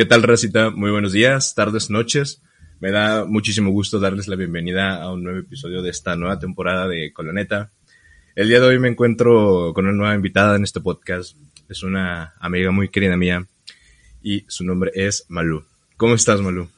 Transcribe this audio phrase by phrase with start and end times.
[0.00, 0.70] ¿Qué tal, Racita?
[0.70, 2.40] Muy buenos días, tardes, noches.
[2.80, 6.88] Me da muchísimo gusto darles la bienvenida a un nuevo episodio de esta nueva temporada
[6.88, 7.70] de Coloneta.
[8.34, 11.36] El día de hoy me encuentro con una nueva invitada en este podcast.
[11.68, 13.46] Es una amiga muy querida mía
[14.22, 15.66] y su nombre es Malú.
[15.98, 16.70] ¿Cómo estás, Malú?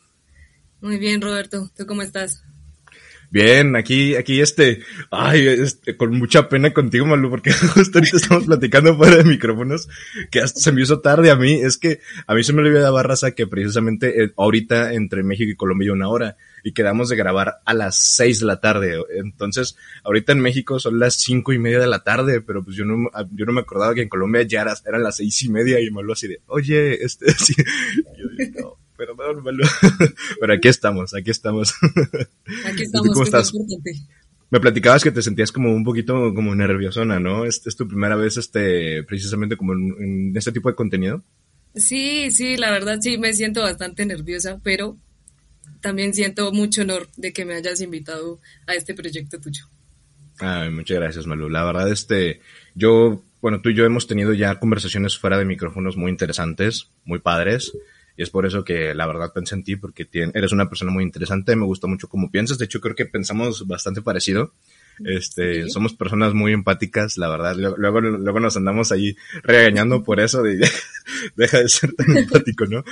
[0.81, 1.71] Muy bien, Roberto.
[1.77, 2.43] ¿Tú cómo estás?
[3.33, 8.45] Bien, aquí, aquí este, ay, este, con mucha pena contigo, Malu, porque justo ahorita estamos
[8.45, 9.89] platicando fuera de micrófonos,
[10.31, 13.03] que hasta se me hizo tarde a mí, es que a mí se me olvidaba
[13.03, 17.55] raza que precisamente eh, ahorita entre México y Colombia una hora, y quedamos de grabar
[17.65, 21.81] a las seis de la tarde, entonces, ahorita en México son las cinco y media
[21.81, 24.61] de la tarde, pero pues yo no, yo no me acordaba que en Colombia ya
[24.61, 28.82] era, eran las seis y media, y Malu así de, oye, este, sí, yo digo,
[28.99, 29.57] no pero
[30.41, 31.75] Pero aquí estamos, aquí estamos.
[32.67, 33.09] Aquí estamos.
[33.09, 33.53] ¿Cómo estás?
[34.51, 37.47] Me platicabas que te sentías como un poquito como nerviosona, ¿no?
[37.47, 41.23] ¿Es, es tu primera vez, este, precisamente como en, este tipo de contenido?
[41.75, 44.99] Sí, sí, la verdad sí me siento bastante nerviosa, pero
[45.81, 49.65] también siento mucho honor de que me hayas invitado a este proyecto tuyo.
[50.39, 51.49] Ay, muchas gracias, Malu.
[51.49, 52.41] La verdad, este,
[52.75, 57.21] yo, bueno, tú y yo hemos tenido ya conversaciones fuera de micrófonos muy interesantes, muy
[57.21, 57.73] padres.
[58.17, 61.05] Y es por eso que la verdad pensé en ti, porque eres una persona muy
[61.05, 62.59] interesante, me gusta mucho cómo piensas.
[62.59, 64.53] De hecho, creo que pensamos bastante parecido.
[65.05, 67.57] Este, somos personas muy empáticas, la verdad.
[67.57, 70.69] Luego, luego nos andamos ahí regañando por eso de
[71.37, 72.85] deja de ser tan empático, ¿no?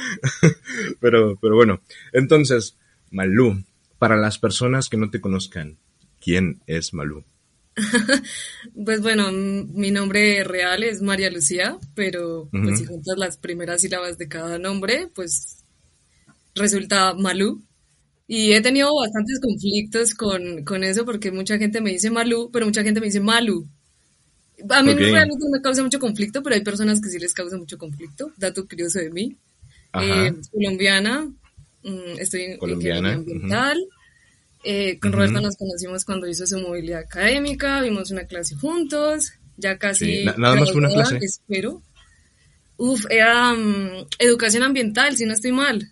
[1.01, 1.83] pero, pero bueno.
[2.12, 2.77] Entonces,
[3.11, 3.62] Malú,
[3.99, 5.77] para las personas que no te conozcan,
[6.21, 7.25] ¿quién es Malú?
[8.85, 14.19] pues bueno, mi nombre real es María Lucía, pero pues si juntas las primeras sílabas
[14.19, 15.65] de cada nombre, pues
[16.55, 17.63] resulta Malú.
[18.27, 22.67] Y he tenido bastantes conflictos con, con, eso porque mucha gente me dice Malú, pero
[22.67, 23.67] mucha gente me dice Malu.
[24.69, 27.57] A mí realmente no me causa mucho conflicto, pero hay personas que sí les causa
[27.57, 28.31] mucho conflicto.
[28.37, 29.37] Dato curioso de mí.
[29.95, 31.29] Eh, colombiana,
[31.83, 33.79] mm, estoy en colombiana, ambiental.
[34.62, 39.78] Eh, con Roberto nos conocimos cuando hizo su movilidad académica, vimos una clase juntos, ya
[39.78, 40.25] casi...
[40.37, 41.19] nada más fue una clase.
[41.21, 41.82] Espero.
[42.76, 45.91] Uf, era mm, educación ambiental, si no estoy mal.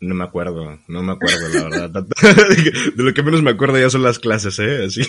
[0.00, 2.06] No me acuerdo, no me acuerdo, la verdad.
[2.96, 4.84] de lo que menos me acuerdo ya son las clases, ¿eh?
[4.84, 5.02] Así.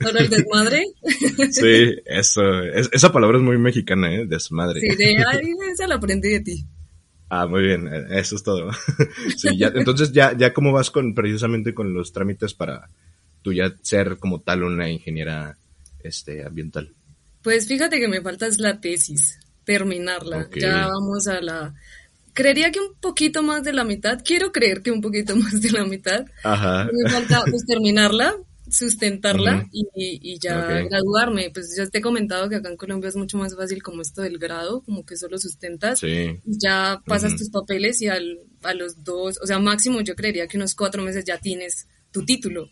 [0.00, 0.84] ¿Por el desmadre?
[1.50, 2.62] sí, eso.
[2.92, 4.26] esa palabra es muy mexicana, ¿eh?
[4.26, 4.80] Desmadre.
[4.80, 6.66] Sí, de ahí esa la aprendí de ti.
[7.30, 8.70] Ah, muy bien, eh, eso es todo.
[9.36, 12.90] sí, ya, entonces ya, ya cómo vas con precisamente con los trámites para
[13.42, 15.56] tú ya ser como tal una ingeniera
[16.02, 16.92] este ambiental.
[17.42, 20.48] Pues fíjate que me falta es la tesis, terminarla.
[20.56, 21.74] Ya vamos a la
[22.32, 25.70] creería que un poquito más de la mitad, quiero creer que un poquito más de
[25.70, 26.26] la mitad.
[26.42, 26.88] Ajá.
[26.92, 28.34] Me falta pues terminarla
[28.70, 31.50] sustentarla y, ya graduarme.
[31.52, 34.22] Pues ya te he comentado que acá en Colombia es mucho más fácil como esto
[34.22, 36.00] del grado, como que solo sustentas,
[36.44, 40.56] ya pasas tus papeles y al, a los dos, o sea, máximo yo creería que
[40.56, 42.70] unos cuatro meses ya tienes tu título.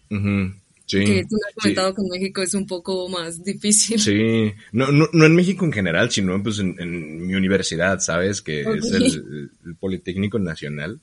[0.88, 4.00] Sí, que tú has comentado que en México es un poco más difícil.
[4.00, 8.41] Sí, no, no, no en México en general, sino pues en, mi universidad, ¿sabes?
[8.41, 10.98] Que es el, Politécnico Nacional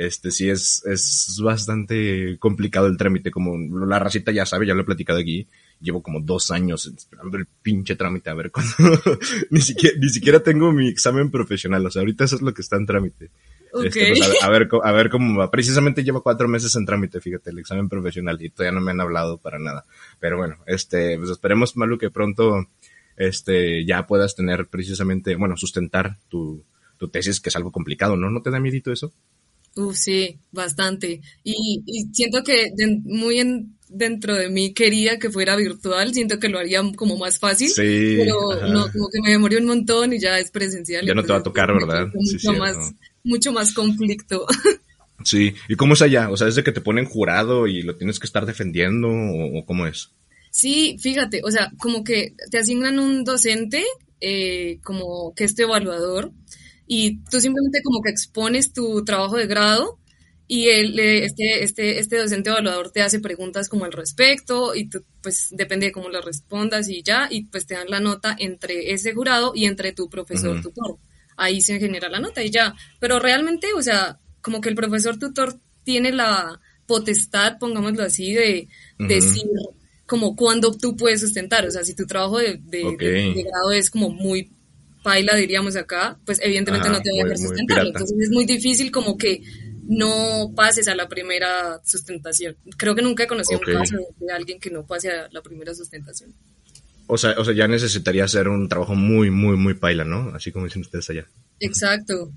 [0.00, 4.80] este sí es, es bastante complicado el trámite, como la racita ya sabe, ya lo
[4.80, 5.46] he platicado aquí,
[5.78, 8.74] llevo como dos años esperando el pinche trámite a ver cuándo,
[9.50, 12.62] ni siquiera, ni siquiera tengo mi examen profesional, o sea, ahorita eso es lo que
[12.62, 13.30] está en trámite.
[13.84, 15.50] Este, pues, a, ver, a ver cómo va.
[15.50, 19.00] Precisamente llevo cuatro meses en trámite, fíjate, el examen profesional y todavía no me han
[19.00, 19.84] hablado para nada.
[20.18, 22.66] Pero bueno, este, pues esperemos, Malu, que pronto,
[23.16, 26.64] este, ya puedas tener precisamente, bueno, sustentar tu,
[26.96, 28.28] tu tesis, que es algo complicado, ¿no?
[28.28, 29.12] ¿No te da miedito eso?
[29.76, 31.20] Uf, sí, bastante.
[31.44, 31.82] Y,
[32.12, 32.72] siento que
[33.04, 37.38] muy en, dentro de mí quería que fuera virtual, siento que lo haría como más
[37.38, 38.34] fácil, sí, pero
[38.68, 41.06] no, como que me demoré un montón y ya es presencial.
[41.06, 42.08] Ya no te va a tocar, ¿verdad?
[42.12, 42.76] Mucho, más,
[43.24, 44.46] mucho más conflicto.
[45.22, 46.30] Sí, ¿y cómo es allá?
[46.30, 49.66] O sea, ¿es de que te ponen jurado y lo tienes que estar defendiendo o,
[49.66, 50.10] cómo es?
[50.50, 53.84] Sí, fíjate, o sea, como que te asignan un docente
[54.20, 56.32] eh, como que este evaluador
[56.92, 60.00] y tú simplemente como que expones tu trabajo de grado
[60.48, 65.04] y él, este, este, este docente evaluador te hace preguntas como al respecto y tú,
[65.22, 68.92] pues depende de cómo lo respondas y ya, y pues te dan la nota entre
[68.92, 70.98] ese jurado y entre tu profesor tutor.
[71.36, 72.74] ahí se genera la nota y ya.
[72.98, 78.66] Pero realmente, o sea, como que el profesor tutor tiene la potestad, pongámoslo así, de
[78.98, 79.46] decir
[80.06, 81.64] como cuándo tú puedes sustentar.
[81.66, 84.50] O sea, si tu trabajo de, grado es como muy
[85.02, 87.88] paila, diríamos acá, pues evidentemente no te voy a dejar sustentarlo.
[87.88, 89.42] Entonces es muy difícil como que
[89.88, 92.56] no pases a la primera sustentación.
[92.76, 95.74] Creo que nunca he conocido un caso de alguien que no pase a la primera
[95.74, 96.32] sustentación.
[97.08, 100.30] O sea, o sea, ya necesitaría hacer un trabajo muy, muy, muy paila, ¿no?
[100.32, 101.26] Así como dicen ustedes allá.
[101.58, 102.30] Exacto,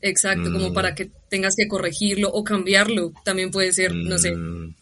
[0.00, 0.94] exacto, como para mm.
[0.96, 4.34] que tengas que corregirlo o cambiarlo, también puede ser, no sé.
[4.34, 4.74] Mm,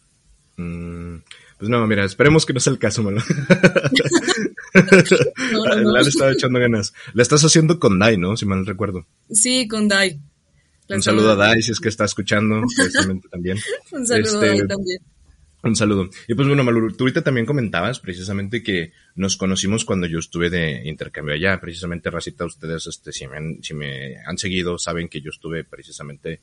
[0.57, 1.23] mm.
[1.57, 3.21] Pues no, mira, esperemos que no sea el caso, malo.
[5.53, 6.93] no, no, Le estaba echando ganas.
[7.13, 8.35] La estás haciendo con Dai, ¿no?
[8.35, 9.05] Si mal recuerdo.
[9.29, 10.19] Sí, con Dai.
[10.89, 12.61] un saludo a Dai, si es que está escuchando,
[13.31, 13.57] también.
[13.91, 14.99] un saludo a Dai este, también.
[15.63, 16.09] Un saludo.
[16.27, 20.51] Y pues bueno, Maluru, tú ahorita también comentabas precisamente que nos conocimos cuando yo estuve
[20.51, 21.59] de intercambio allá.
[21.59, 25.63] Precisamente, Racita, ustedes, este, si me han, si me han seguido, saben que yo estuve
[25.63, 26.41] precisamente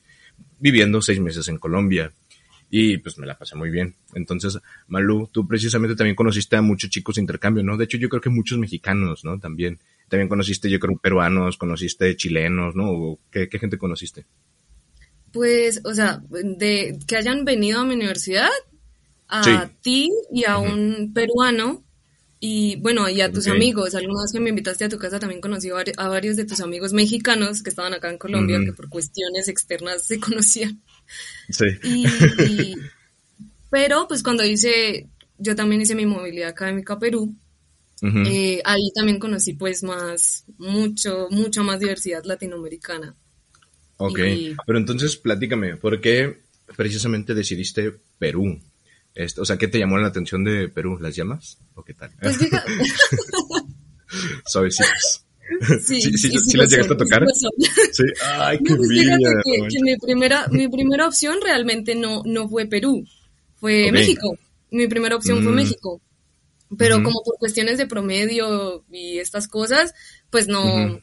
[0.59, 2.11] viviendo seis meses en Colombia
[2.75, 3.93] y pues me la pasé muy bien.
[4.15, 7.77] Entonces, Malú, tú precisamente también conociste a muchos chicos de intercambio, ¿no?
[7.77, 9.39] De hecho, yo creo que muchos mexicanos, ¿no?
[9.39, 9.79] También.
[10.09, 13.19] También conociste, yo creo, peruanos, conociste chilenos, ¿no?
[13.29, 14.25] ¿Qué, gente conociste?
[15.31, 18.49] Pues, o sea, de que hayan venido a mi universidad,
[19.27, 21.83] a ti y a un peruano,
[22.39, 25.41] y bueno, y a tus amigos, alguna vez que me invitaste a tu casa también
[25.41, 29.47] conocí a varios de tus amigos mexicanos que estaban acá en Colombia, que por cuestiones
[29.47, 30.81] externas se conocían.
[31.49, 32.75] Sí.
[33.69, 37.35] pero pues cuando hice, yo también hice mi movilidad académica a Perú,
[38.01, 43.15] eh, ahí también conocí pues más, mucho, mucha más diversidad latinoamericana.
[43.97, 44.19] Ok,
[44.65, 46.41] pero entonces platícame, ¿por qué
[46.75, 48.59] precisamente decidiste Perú?
[49.15, 50.97] Este, o sea, ¿qué te llamó la atención de Perú?
[50.99, 51.59] ¿Las llamas?
[51.75, 52.11] ¿O qué tal?
[52.19, 52.37] Pues.
[54.45, 55.25] Suavecitos.
[55.85, 57.25] Sí, sí, sí, sí, las llegaste a tocar.
[57.91, 58.03] Sí,
[58.37, 63.05] ay, qué pues que, mi primera, mi primera opción realmente no, no fue Perú,
[63.55, 64.37] fue México.
[64.71, 65.55] Mi primera opción fue mm.
[65.55, 66.01] México.
[66.75, 69.93] Pero como por cuestiones de promedio y estas cosas,
[70.31, 70.99] pues no,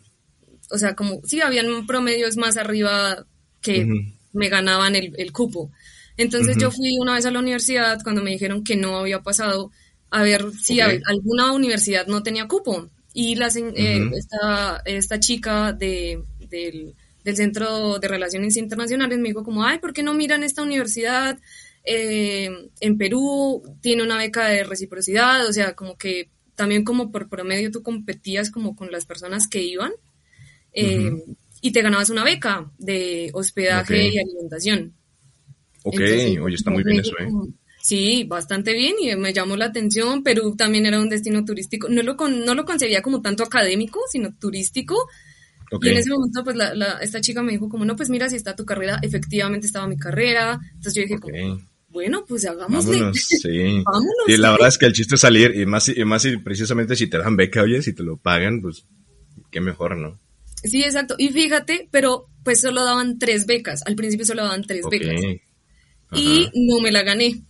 [0.70, 3.25] o sea, como sí habían promedios más arriba
[3.60, 3.86] que
[4.32, 5.70] me ganaban el, el cupo.
[6.16, 9.70] Entonces yo fui una vez a la universidad cuando me dijeron que no había pasado
[10.10, 12.90] a ver si alguna universidad no tenía cupo.
[13.12, 14.10] Y la, eh,
[14.84, 16.94] esta, chica de, del,
[17.34, 21.38] Centro de Relaciones Internacionales me dijo como, ay, ¿por qué no miran esta universidad?
[21.84, 27.28] Eh, en Perú tiene una beca de reciprocidad, o sea, como que también como por
[27.28, 29.92] promedio tú competías como con las personas que iban
[30.72, 31.10] eh,
[31.62, 34.94] y te ganabas una beca de hospedaje y alimentación.
[35.82, 36.00] Ok,
[36.42, 37.28] oye, está muy bien eso, ¿eh?
[37.82, 40.23] Sí, bastante bien y me llamó la atención.
[40.23, 41.88] Perú también era un destino turístico.
[41.88, 45.09] No lo, no lo concebía como tanto académico, sino turístico.
[45.81, 48.37] Y en ese momento, pues, la, esta chica me dijo como, no, pues mira, si
[48.37, 50.61] está tu carrera, efectivamente estaba mi carrera.
[50.75, 52.99] Entonces yo dije como, bueno, pues hagámosle.
[52.99, 53.82] Vámonos, sí.
[53.85, 54.29] Vámonos.
[54.29, 56.97] Y la verdad es que el chiste es salir, y más, y más y precisamente
[56.97, 58.85] si te dan beca, oye, si te lo pagan, pues,
[59.50, 60.19] qué mejor, ¿no?
[60.62, 61.15] Sí, exacto.
[61.19, 63.82] Y fíjate, pero pues solo daban tres becas.
[63.87, 65.21] Al principio solo daban tres becas
[66.12, 67.43] y no me la gané.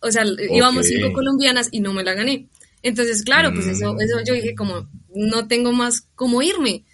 [0.00, 2.48] O sea, íbamos cinco colombianas y no me la gané.
[2.82, 4.00] Entonces, claro, pues eso, mm.
[4.00, 6.84] eso yo dije como, no tengo más cómo irme.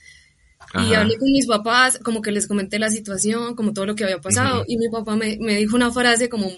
[0.75, 4.05] Y hablé con mis papás, como que les comenté la situación, como todo lo que
[4.05, 6.51] había pasado, y mi papá me, me, dijo una frase como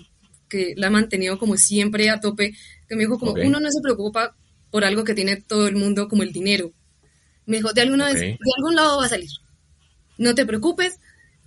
[0.49, 2.55] que la ha mantenido como siempre a tope,
[2.89, 4.35] que me dijo como, uno no se preocupa
[4.71, 6.73] por algo que tiene todo el mundo como el dinero.
[7.47, 9.31] Me dijo, de alguna vez, de algún lado va a salir.
[10.17, 10.99] No te preocupes,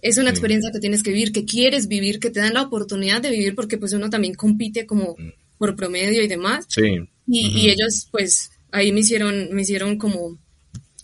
[0.01, 3.21] es una experiencia que tienes que vivir, que quieres vivir, que te dan la oportunidad
[3.21, 5.31] de vivir porque pues uno también compite como mm.
[5.57, 6.65] por promedio y demás.
[6.69, 7.07] Sí.
[7.27, 10.37] Y, ellos pues ahí me hicieron, me hicieron como,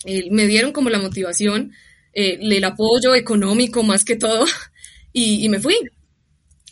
[0.05, 1.71] me dieron como la motivación,
[2.13, 4.45] eh, el apoyo económico más que todo
[5.13, 5.75] y, me fui.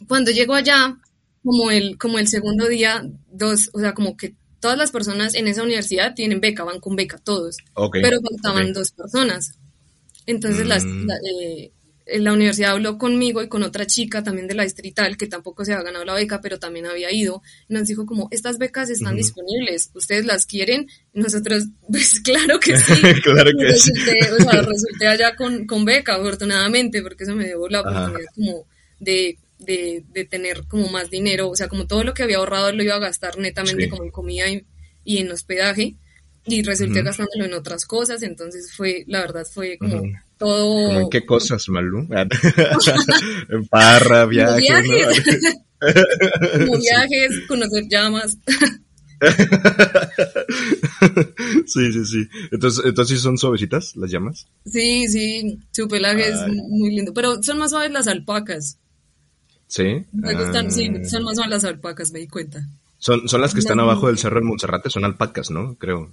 [0.08, 0.98] Cuando llego allá,
[1.44, 5.48] como el, como el segundo día, dos, o sea, como que todas las personas en
[5.48, 7.58] esa universidad tienen beca, van con beca, todos.
[7.91, 9.53] pero faltaban dos personas.
[10.25, 11.10] Entonces las, mm.
[11.12, 11.72] eh,
[12.05, 15.74] la universidad habló conmigo y con otra chica también de la distrital que tampoco se
[15.74, 17.41] había ganado la beca, pero también había ido.
[17.67, 20.88] Y nos dijo como, estas becas están disponibles, ¿ustedes las quieren?
[21.13, 22.93] Y nosotros, pues claro que sí.
[23.24, 23.91] claro que sí.
[24.39, 28.67] O sea, resulté allá con, con beca, afortunadamente, porque eso me dio la oportunidad como
[29.00, 31.50] de, de, de, tener como más dinero.
[31.50, 34.12] O sea, como todo lo que había ahorrado lo iba a gastar netamente como en
[34.12, 34.63] comida y,
[35.03, 35.95] y en hospedaje.
[36.47, 40.03] Y resulté gastándolo en otras cosas, entonces fue, la verdad fue como
[40.38, 41.01] todo...
[41.01, 42.08] en qué cosas, Malú?
[43.50, 44.62] en parra, viajes.
[44.62, 45.24] Viajes,
[46.82, 48.38] viajes conocer llamas.
[51.65, 52.27] sí, sí, sí.
[52.51, 54.48] Entonces, entonces son suavecitas las llamas.
[54.65, 56.36] Sí, sí, su pelaje es
[56.70, 58.77] muy lindo, pero son más suaves las alpacas.
[59.68, 60.06] Sí.
[60.12, 61.06] Me gustan, sí, ah.
[61.06, 62.68] son más suaves las alpacas, me di cuenta.
[62.98, 65.75] Son, son las que están abajo del cerro en Monserrate, son alpacas, ¿no?
[65.75, 66.12] Creo.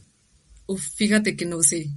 [0.67, 1.91] Uf, fíjate que no sé.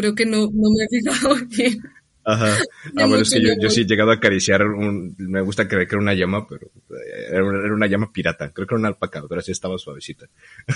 [0.00, 1.78] Creo que no, no me he fijado bien.
[2.24, 2.56] Ajá.
[2.96, 5.86] Ah, bueno, es que yo, yo, sí he llegado a acariciar un, me gusta creer
[5.86, 8.50] que era una llama, pero eh, era una, llama pirata.
[8.50, 10.26] Creo que era una alpaca, pero así estaba suavecita.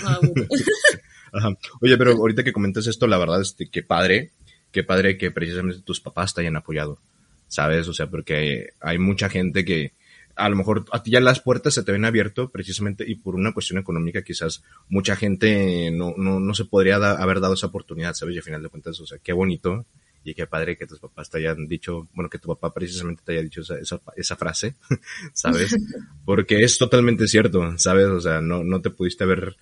[0.03, 0.19] Ah,
[1.33, 1.57] Ajá.
[1.81, 4.31] Oye, pero ahorita que comentas esto, la verdad es que qué padre,
[4.71, 6.99] qué padre que precisamente tus papás te hayan apoyado,
[7.47, 7.87] ¿sabes?
[7.87, 9.93] O sea, porque hay mucha gente que
[10.35, 13.35] a lo mejor a ti ya las puertas se te ven abierto precisamente y por
[13.35, 18.13] una cuestión económica quizás mucha gente no, no, no se podría haber dado esa oportunidad,
[18.13, 18.35] ¿sabes?
[18.35, 19.85] Y al final de cuentas, o sea, qué bonito
[20.25, 23.33] y qué padre que tus papás te hayan dicho, bueno, que tu papá precisamente te
[23.33, 24.75] haya dicho esa, esa, frase,
[25.33, 25.75] ¿sabes?
[26.25, 28.07] Porque es totalmente cierto, ¿sabes?
[28.07, 29.55] O sea, no, no te pudiste haber,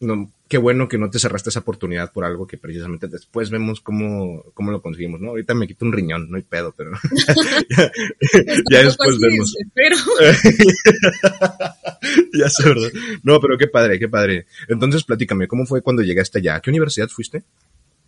[0.00, 3.80] no, qué bueno que no te cerraste esa oportunidad por algo que precisamente después vemos
[3.80, 5.30] cómo, cómo lo conseguimos, ¿no?
[5.30, 6.92] Ahorita me quito un riñón, no hay pedo, pero
[8.70, 9.54] ya, después vemos.
[9.74, 9.96] Pero...
[12.32, 12.90] ya sé, ¿verdad?
[13.22, 14.46] No, pero qué padre, qué padre.
[14.68, 16.56] Entonces, platícame, ¿cómo fue cuando llegaste allá?
[16.56, 17.42] ¿A qué universidad fuiste?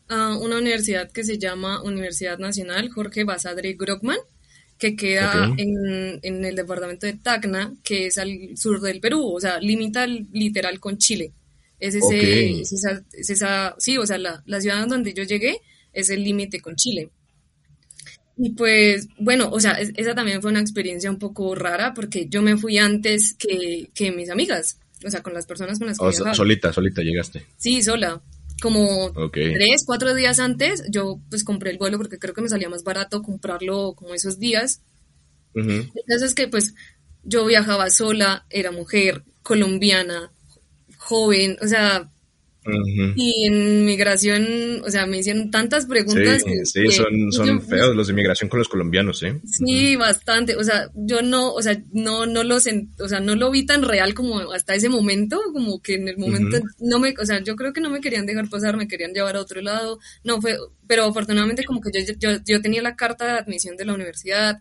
[0.09, 4.19] a una universidad que se llama Universidad Nacional Jorge Basadre Grockman,
[4.79, 9.41] que queda en, en, el departamento de Tacna, que es al sur del Perú, o
[9.41, 11.33] sea, limita literal con Chile.
[11.81, 15.61] Es ese, esa, esa, sí, o sea, la, la ciudad donde yo llegué
[15.93, 17.11] es el límite con Chile.
[18.37, 22.43] Y pues, bueno, o sea, esa también fue una experiencia un poco rara porque yo
[22.43, 26.05] me fui antes que, que mis amigas, o sea, con las personas con las que
[26.05, 27.47] o Solita, solita llegaste.
[27.57, 28.23] Sí, sola
[28.61, 32.69] como tres, cuatro días antes, yo pues compré el vuelo porque creo que me salía
[32.69, 34.83] más barato comprarlo como esos días.
[35.55, 36.75] Entonces que pues
[37.25, 40.31] yo viajaba sola, era mujer, colombiana,
[41.09, 42.11] joven, o sea,
[43.17, 46.43] y en migración, o sea, me hicieron tantas preguntas.
[46.65, 49.41] Sí, son, son feos los de migración con los colombianos, ¿eh?
[49.45, 50.55] Sí, bastante.
[50.57, 52.61] O sea, yo no, o sea, no, no lo o
[53.09, 56.59] sea, no lo vi tan real como hasta ese momento, como que en el momento
[56.81, 59.37] no me, o sea, yo creo que no me querían dejar pasar, me querían llevar
[59.37, 59.99] a otro lado.
[60.25, 63.87] No fue, pero afortunadamente como que yo, yo, yo tenía la carta de admisión de
[63.87, 64.61] la universidad,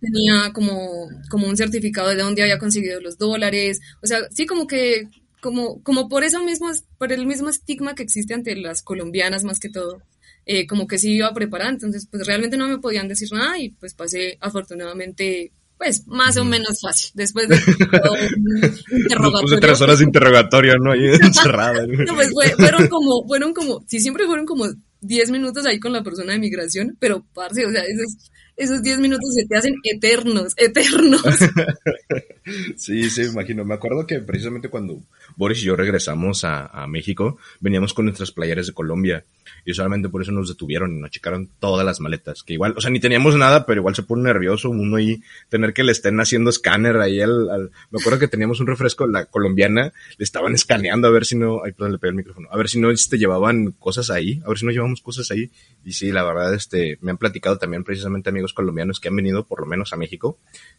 [0.00, 4.66] tenía como, como un certificado de dónde había conseguido los dólares, o sea, sí como
[4.66, 5.08] que
[5.42, 9.58] como, como por eso mismo, por el mismo estigma que existe ante las colombianas más
[9.58, 10.00] que todo,
[10.46, 13.58] eh, como que sí iba a preparar, entonces pues realmente no me podían decir nada
[13.58, 17.56] y pues pasé afortunadamente pues más o menos fácil, después de
[18.92, 19.60] un interrogatorio.
[19.60, 20.92] tres horas de interrogatorio, ¿no?
[20.92, 21.84] Ahí encerrada.
[21.86, 24.66] no, pues fueron como, fueron como, sí, siempre fueron como
[25.00, 28.98] 10 minutos ahí con la persona de migración, pero parce, o sea, esos, esos 10
[28.98, 31.22] minutos se te hacen eternos, eternos.
[32.76, 33.64] sí, sí, me imagino.
[33.64, 35.00] Me acuerdo que precisamente cuando
[35.36, 39.24] Boris y yo regresamos a, a México, veníamos con nuestras playeras de Colombia
[39.64, 42.80] y solamente por eso nos detuvieron y nos checaron todas las maletas, que igual, o
[42.80, 46.18] sea, ni teníamos nada, pero igual se pone nervioso uno ahí tener que le estén
[46.20, 51.08] haciendo escáner ahí al, me acuerdo que teníamos un refresco, la colombiana, le estaban escaneando
[51.08, 53.18] a ver si no, ay, perdón, le pegué el micrófono, a ver si no, este,
[53.18, 55.50] llevaban cosas ahí, a ver si no llevamos cosas ahí,
[55.84, 59.46] y sí, la verdad, este, me han platicado también precisamente amigos colombianos que han venido
[59.46, 60.38] por lo menos a México,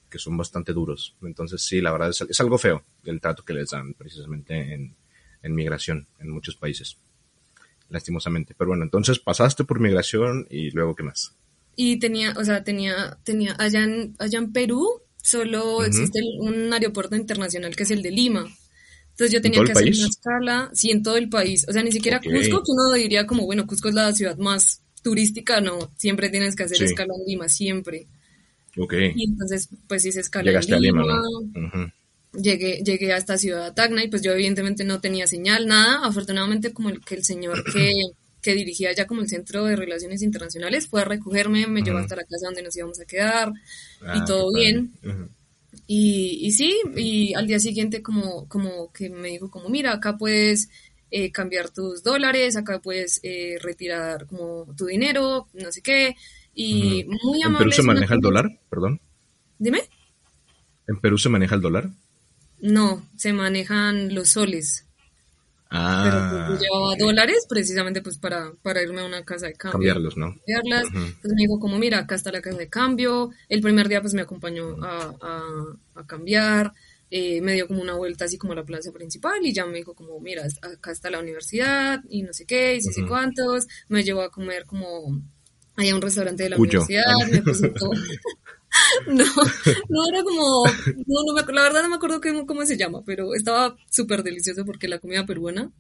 [0.10, 3.54] que son bastante duros, entonces sí, la verdad es, es algo feo el trato que
[3.54, 4.96] les dan precisamente en,
[5.42, 6.98] en migración en muchos países
[7.90, 8.56] lastimosamente.
[8.58, 11.34] Pero bueno, entonces pasaste por migración y luego qué más.
[11.76, 17.16] Y tenía, o sea, tenía, tenía, allá en, allá en Perú solo existe un aeropuerto
[17.16, 18.46] internacional que es el de Lima.
[19.12, 21.66] Entonces yo tenía que hacer una escala, sí, en todo el país.
[21.70, 24.83] O sea, ni siquiera Cusco, que uno diría como, bueno, Cusco es la ciudad más
[25.04, 28.08] turística, no, siempre tienes que hacer escala en Lima, siempre.
[28.78, 28.94] Ok.
[29.16, 31.04] Y entonces, pues hice escala Llegaste en Lima.
[31.04, 31.92] A Lima, ¿no?
[32.34, 36.06] llegué, llegué a esta ciudad de Tacna y pues yo evidentemente no tenía señal, nada.
[36.06, 37.92] Afortunadamente como el, que el señor que,
[38.42, 42.16] que dirigía ya como el Centro de Relaciones Internacionales fue a recogerme, me llevó hasta
[42.16, 44.92] la casa donde nos íbamos a quedar y ah, todo bien.
[45.88, 50.18] y, y sí, y al día siguiente como, como que me dijo como, mira, acá
[50.18, 50.70] puedes
[51.16, 56.16] eh, cambiar tus dólares, acá puedes eh, retirar como tu dinero, no sé qué.
[56.56, 57.66] Y muy amable.
[57.66, 58.60] ¿En Perú se maneja el dólar?
[58.68, 59.00] Perdón.
[59.60, 59.84] Dime.
[60.88, 61.92] ¿En Perú se maneja el dólar?
[62.62, 64.88] No, se manejan los soles.
[65.70, 66.02] Ah.
[66.04, 69.74] Pero pues, yo llevaba dólares precisamente pues para, para irme a una casa de cambio.
[69.74, 70.34] Cambiarlos, ¿no?
[70.34, 70.88] Cambiarlas.
[70.88, 73.30] Entonces me dijo como, mira, acá está la casa de cambio.
[73.50, 76.74] El primer día pues me acompañó a, a, cambiar.
[77.16, 79.78] Eh, me dio como una vuelta así como a la plaza principal y ya me
[79.78, 83.68] dijo como, mira, acá está la universidad y no sé qué, y no sé cuántos.
[83.88, 85.22] Me llevó a comer como
[85.76, 87.92] allá un restaurante de la universidad, me presentó,
[89.08, 89.26] No,
[89.90, 90.66] no era como,
[91.06, 94.66] no, no la verdad no me acuerdo cómo, cómo se llama, pero estaba súper delicioso
[94.66, 95.72] porque la comida peruana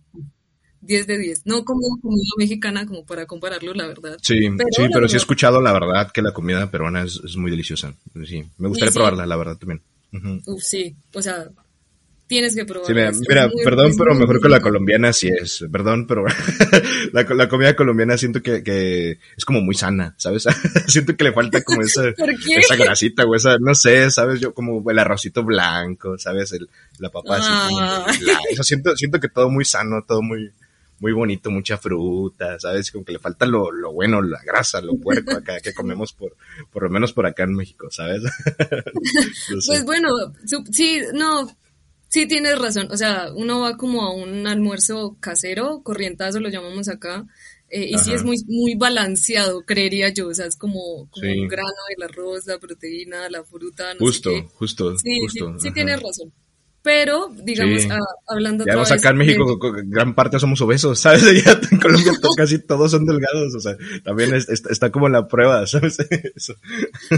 [0.82, 1.48] 10 de 10.
[1.48, 4.18] No como comida mexicana como para compararlo, la verdad.
[4.22, 7.96] Sí, sí, pero sí he escuchado la verdad que la comida peruana es, muy deliciosa.
[8.24, 9.82] Sí, me gustaría probarla, la verdad también.
[10.46, 11.50] Uf, sí, o sea,
[12.28, 12.88] tienes que probar.
[12.88, 12.94] Sí,
[13.28, 15.66] mira, perdón, pero mejor que la colombiana sí es.
[15.72, 16.24] Perdón, pero
[17.14, 20.46] la, comida colombiana siento que, es como muy sana, ¿sabes?
[20.88, 22.10] siento que le falta como esa,
[22.58, 24.40] esa grasita o esa, no sé, ¿sabes?
[24.40, 26.52] Yo como el arrocito blanco, ¿sabes?
[26.54, 28.06] El, la papa así ah.
[28.62, 30.52] siento, siento que todo muy sano, todo muy,
[31.04, 32.90] muy bonito, mucha fruta, ¿sabes?
[32.90, 36.38] Como que le falta lo, lo bueno, la grasa, lo puerco acá que comemos por,
[36.72, 38.24] por lo menos por acá en México, ¿sabes?
[39.68, 40.10] pues bueno,
[40.72, 41.46] sí, no,
[42.08, 42.90] Sí, tienes razón.
[42.92, 47.26] O sea, uno va como a un almuerzo casero, corrientazo lo llamamos acá,
[47.70, 50.28] eh, y sí es muy, muy balanceado, creería yo.
[50.28, 53.96] O sea, es como, como un grano, el arroz, la proteína, la fruta.
[53.96, 55.54] No justo, sé justo, sí, justo.
[55.58, 56.32] Sí, sí tienes razón.
[56.84, 57.98] Pero, digamos, ah,
[58.28, 61.24] hablando ya acá en México, gran parte somos obesos, ¿sabes?
[61.44, 65.96] Ya en Colombia casi todos son delgados, o sea, también está como la prueba, ¿sabes?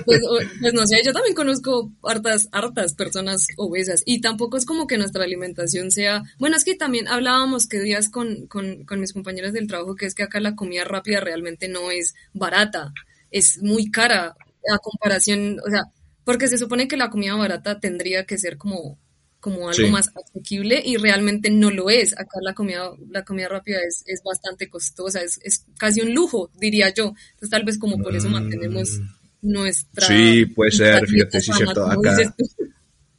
[0.05, 0.21] Pues,
[0.61, 4.99] pues, no sé, yo también conozco hartas, hartas personas obesas y tampoco es como que
[4.99, 9.53] nuestra alimentación sea, bueno, es que también hablábamos que días con, con, con mis compañeros
[9.53, 12.93] del trabajo que es que acá la comida rápida realmente no es barata,
[13.31, 14.35] es muy cara
[14.71, 15.81] a comparación, o sea,
[16.23, 18.99] porque se supone que la comida barata tendría que ser como
[19.45, 22.13] como algo más asequible y realmente no lo es.
[22.13, 26.49] Acá la comida, la comida rápida es, es bastante costosa, es, es, casi un lujo,
[26.55, 27.13] diría yo.
[27.33, 29.51] Entonces tal vez como por eso mantenemos mm.
[29.51, 30.07] nuestra...
[30.07, 31.85] Sí, puede ser, fíjate, sí es cierto.
[31.85, 32.35] Acá...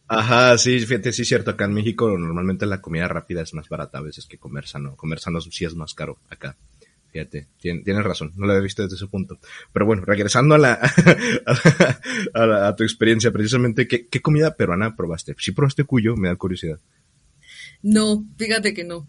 [0.08, 1.52] Ajá, sí, fíjate, sí es cierto.
[1.52, 4.96] Acá en México normalmente la comida rápida es más barata a veces que comer sano.
[4.96, 6.56] Comer sano sí es más caro acá.
[7.16, 9.38] Fíjate, tienes razón, no lo había visto desde ese punto.
[9.72, 10.72] Pero bueno, regresando a la,
[12.34, 15.34] a, tu experiencia, precisamente, ¿qué, comida peruana probaste?
[15.38, 16.78] Si probaste cuyo, me da curiosidad.
[17.80, 19.08] No, fíjate que no.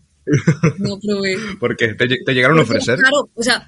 [0.78, 1.36] No probé.
[1.60, 1.96] ¿Por qué?
[1.96, 2.98] ¿Te, llegaron a ofrecer?
[2.98, 3.68] Claro, o sea,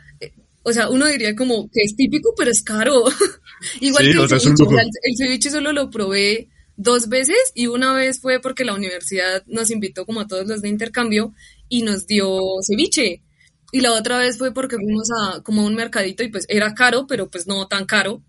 [0.63, 3.03] o sea, uno diría como que es típico, pero es caro.
[3.81, 4.63] Igual que el, ceviche,
[5.03, 9.69] el ceviche solo lo probé dos veces y una vez fue porque la universidad nos
[9.69, 11.33] invitó como a todos los de intercambio
[11.67, 13.21] y nos dio ceviche.
[13.71, 16.73] Y la otra vez fue porque fuimos a como a un mercadito y pues era
[16.73, 18.23] caro, pero pues no tan caro.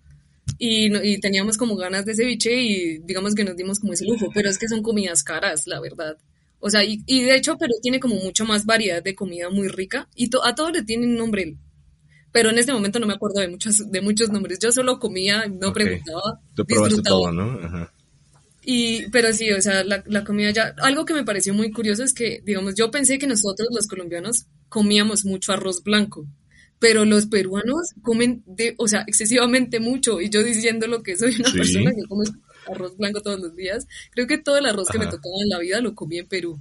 [0.59, 4.27] Y, y, teníamos como ganas de ceviche y digamos que nos dimos como ese lujo,
[4.35, 6.19] pero es que son comidas caras, la verdad.
[6.59, 9.69] O sea, y, y de hecho, pero tiene como mucho más variedad de comida muy
[9.69, 11.57] rica y a todos le tienen nombre.
[12.33, 14.59] Pero en este momento no me acuerdo de muchos, de muchos nombres.
[14.61, 16.41] Yo solo comía, no preguntaba.
[16.55, 17.59] Tú probaste todo, ¿no?
[17.65, 17.93] Ajá.
[18.63, 22.05] Y, pero sí, o sea, la, la, comida ya, algo que me pareció muy curioso
[22.05, 26.27] es que, digamos, yo pensé que nosotros los colombianos comíamos mucho arroz blanco,
[26.79, 31.37] pero los peruanos comen, de, o sea, excesivamente mucho, y yo diciendo lo que soy
[31.39, 32.25] una persona que come
[32.67, 35.59] arroz blanco todos los días, creo que todo el arroz que me tocaba en la
[35.59, 36.59] vida lo comí en Perú.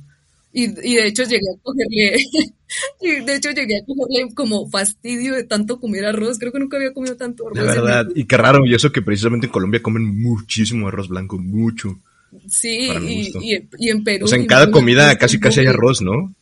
[0.52, 2.18] Y, y de hecho llegué a cogerle,
[3.02, 6.40] y de hecho llegué a cogerle como fastidio de tanto comer arroz.
[6.40, 7.60] Creo que nunca había comido tanto arroz.
[7.60, 11.38] De verdad, y qué raro, y eso que precisamente en Colombia comen muchísimo arroz blanco,
[11.38, 12.00] mucho.
[12.48, 13.32] Sí, y,
[13.78, 14.26] y, en Perú.
[14.26, 16.34] O sea, en cada comida casi casi hay arroz, ¿no?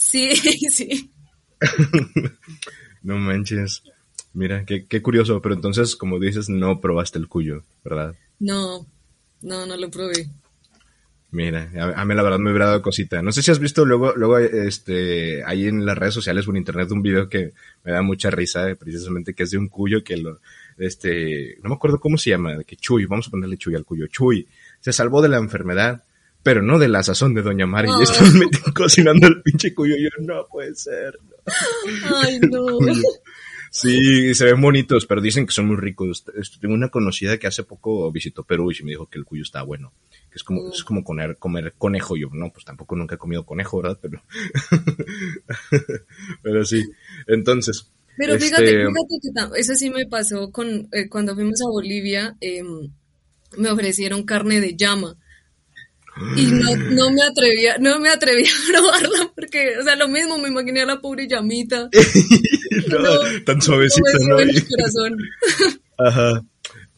[0.00, 0.34] Sí,
[0.70, 1.12] sí.
[3.02, 3.82] no manches.
[4.32, 8.14] Mira, qué, qué curioso, pero entonces, como dices, no probaste el cuyo, ¿verdad?
[8.38, 8.86] No,
[9.42, 10.30] no, no lo probé.
[11.32, 13.22] Mira, a, mí la verdad me hubiera dado cosita.
[13.22, 16.56] No sé si has visto luego, luego este, ahí en las redes sociales o en
[16.56, 17.52] internet un video que
[17.84, 20.40] me da mucha risa, eh, precisamente que es de un cuyo que lo,
[20.76, 24.08] este, no me acuerdo cómo se llama, que Chuy, vamos a ponerle Chuy al cuyo.
[24.08, 24.48] Chuy
[24.80, 26.02] se salvó de la enfermedad,
[26.42, 27.88] pero no de la sazón de Doña Mari.
[27.98, 31.18] Y estoy cocinando el pinche cuyo yo, no puede ser.
[32.14, 32.78] Ay, no.
[33.72, 36.24] Sí, se ven bonitos, pero dicen que son muy ricos.
[36.60, 39.62] Tengo una conocida que hace poco visitó Perú y me dijo que el cuyo está
[39.62, 39.92] bueno
[40.30, 42.16] que es como, es como comer, comer conejo.
[42.16, 43.98] Yo, no, pues tampoco nunca he comido conejo, ¿verdad?
[44.00, 44.22] Pero,
[46.42, 46.84] pero sí.
[47.26, 47.90] Entonces.
[48.16, 52.36] Pero fíjate, este, fíjate que eso sí me pasó con, eh, cuando fuimos a Bolivia,
[52.40, 52.92] em,
[53.56, 55.16] me ofrecieron carne de llama.
[56.36, 60.38] Y no, no, me atrevía, no me atrevía a probarla porque, o sea, lo mismo
[60.38, 61.88] me imaginé a la pobre llamita.
[62.88, 64.36] no, tan suavecita, ¿no?
[64.36, 65.16] corazón.
[65.98, 66.44] Ajá.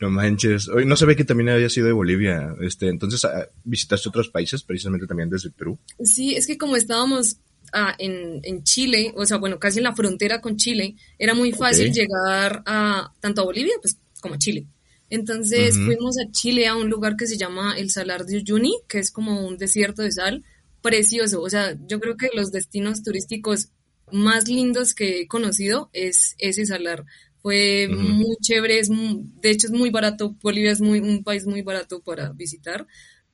[0.01, 0.69] No manches.
[0.69, 2.57] Hoy no sabía que también había sido de Bolivia.
[2.61, 5.79] Este, entonces, ah, ¿visitaste otros países precisamente también desde Perú?
[6.03, 7.37] Sí, es que como estábamos
[7.73, 11.53] ah, en, en, Chile, o sea, bueno, casi en la frontera con Chile, era muy
[11.53, 14.67] fácil llegar a tanto a Bolivia pues como a Chile.
[15.13, 18.99] Entonces fuimos a Chile a un lugar que se llama el Salar de Uyuni, que
[18.99, 20.43] es como un desierto de sal
[20.81, 21.43] precioso.
[21.43, 23.69] O sea, yo creo que los destinos turísticos
[24.11, 27.05] más lindos que he conocido es ese salar.
[27.43, 31.61] Fue muy chévere, es de hecho es muy barato, Bolivia es muy, un país muy
[31.61, 32.87] barato para visitar,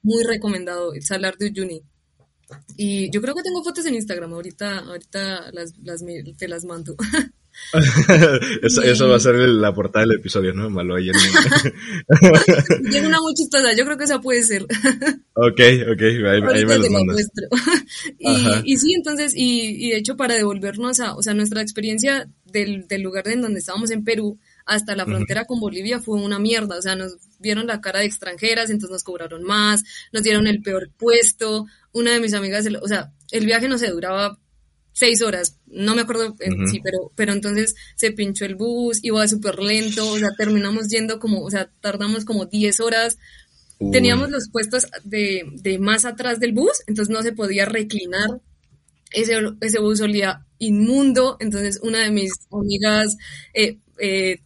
[0.03, 1.83] muy recomendado, el Salar de Uyuni.
[2.77, 6.03] Y yo creo que tengo fotos en Instagram, ahorita, ahorita las, las,
[6.37, 6.97] te las mando.
[8.63, 10.71] eso, va a ser la portada del episodio, ¿no?
[10.71, 11.15] Malo ayer.
[12.91, 14.63] Tiene una muy chistosa, yo creo que esa puede ser.
[15.35, 15.61] ok,
[15.93, 17.31] ok, ahí, me lo mandas.
[18.19, 22.29] Y, y, sí, entonces, y, y, de hecho para devolvernos a, o sea, nuestra experiencia
[22.45, 26.39] del, del lugar en donde estábamos en Perú hasta la frontera con Bolivia fue una
[26.39, 30.47] mierda, o sea, nos vieron la cara de extranjeras, entonces nos cobraron más, nos dieron
[30.47, 34.39] el peor puesto, una de mis amigas, o sea, el viaje no se duraba
[34.99, 39.29] seis horas, no me acuerdo en sí, pero, pero entonces se pinchó el bus, iba
[39.29, 43.17] súper lento, o sea, terminamos yendo como, o sea, tardamos como diez horas,
[43.93, 48.41] teníamos los puestos de, de, más atrás del bus, entonces no se podía reclinar,
[49.13, 53.17] ese, ese bus olía inmundo, entonces una de mis amigas
[53.55, 54.41] eh, eh,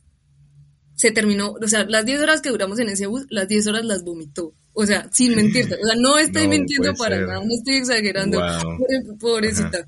[0.96, 3.84] se terminó, o sea, las 10 horas que duramos en ese bus, las 10 horas
[3.86, 4.54] las vomitó.
[4.74, 5.74] O sea, sin mentirte.
[5.74, 8.40] O sea, no estoy mintiendo para nada, no estoy exagerando.
[9.18, 9.86] Pobrecita.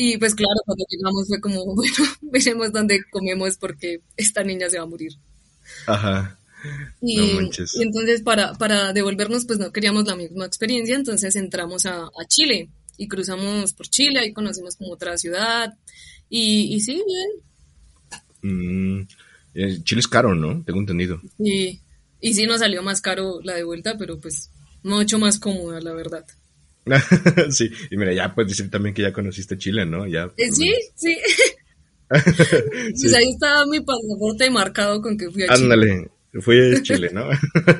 [0.00, 4.78] Y pues claro, cuando llegamos fue como, bueno, veremos dónde comemos porque esta niña se
[4.78, 5.10] va a morir.
[5.88, 6.38] Ajá.
[7.02, 12.04] Y, y entonces para, para devolvernos, pues no queríamos la misma experiencia, entonces entramos a,
[12.04, 15.74] a Chile y cruzamos por Chile, ahí conocimos como otra ciudad.
[16.30, 19.00] Y, y sí, bien.
[19.00, 19.08] Mm,
[19.54, 20.62] eh, Chile es caro, ¿no?
[20.62, 21.20] Tengo entendido.
[21.38, 21.80] Sí,
[22.20, 24.50] y sí nos salió más caro la de vuelta, pero pues
[24.84, 26.24] mucho más cómoda, la verdad.
[27.50, 30.06] sí, y mira, ya puedes decir también que ya conociste Chile, ¿no?
[30.06, 31.16] Ya, eh, sí, sí.
[32.08, 35.62] Pues ahí estaba mi pasaporte marcado con que fui a Chile.
[35.62, 37.28] Ándale, fui a Chile, ¿no?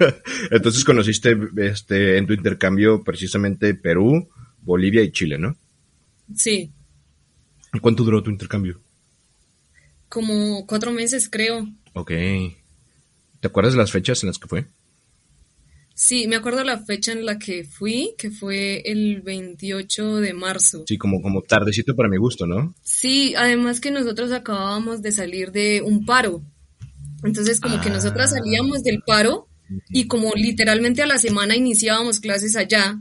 [0.51, 4.29] Entonces conociste este, en tu intercambio precisamente Perú,
[4.61, 5.57] Bolivia y Chile, ¿no?
[6.37, 6.71] Sí.
[7.81, 8.81] ¿Cuánto duró tu intercambio?
[10.09, 11.67] Como cuatro meses, creo.
[11.95, 12.11] Ok.
[13.41, 14.67] ¿Te acuerdas de las fechas en las que fue?
[16.01, 20.85] Sí, me acuerdo la fecha en la que fui, que fue el 28 de marzo.
[20.87, 22.73] Sí, como, como tardecito para mi gusto, ¿no?
[22.85, 26.45] Sí, además que nosotros acabábamos de salir de un paro.
[27.25, 28.37] Entonces, como que nosotras ah.
[28.37, 29.49] salíamos del paro
[29.89, 33.01] y como literalmente a la semana iniciábamos clases allá,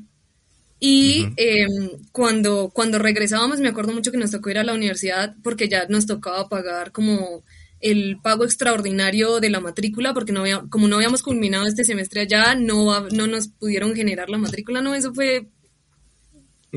[0.79, 5.35] y em, cuando, cuando regresábamos, me acuerdo mucho que nos tocó ir a la universidad
[5.43, 7.43] porque ya nos tocaba pagar como
[7.79, 12.21] el pago extraordinario de la matrícula, porque no había, como no habíamos culminado este semestre
[12.21, 15.49] allá, no, no nos pudieron generar la matrícula, no, eso fue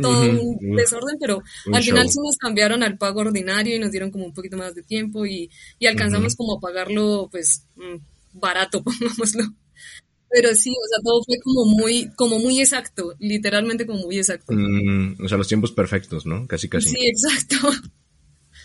[0.01, 4.11] todo un desorden, pero al final sí nos cambiaron al pago ordinario y nos dieron
[4.11, 8.83] como un poquito más de tiempo y, y alcanzamos como a pagarlo pues mm, barato,
[8.85, 9.45] pongámoslo.
[10.33, 14.53] Pero sí, o sea, todo fue como muy, como muy exacto, literalmente como muy exacto.
[14.53, 16.47] Mm, o sea, los tiempos perfectos, ¿no?
[16.47, 16.91] Casi, casi.
[16.91, 17.57] Sí, exacto.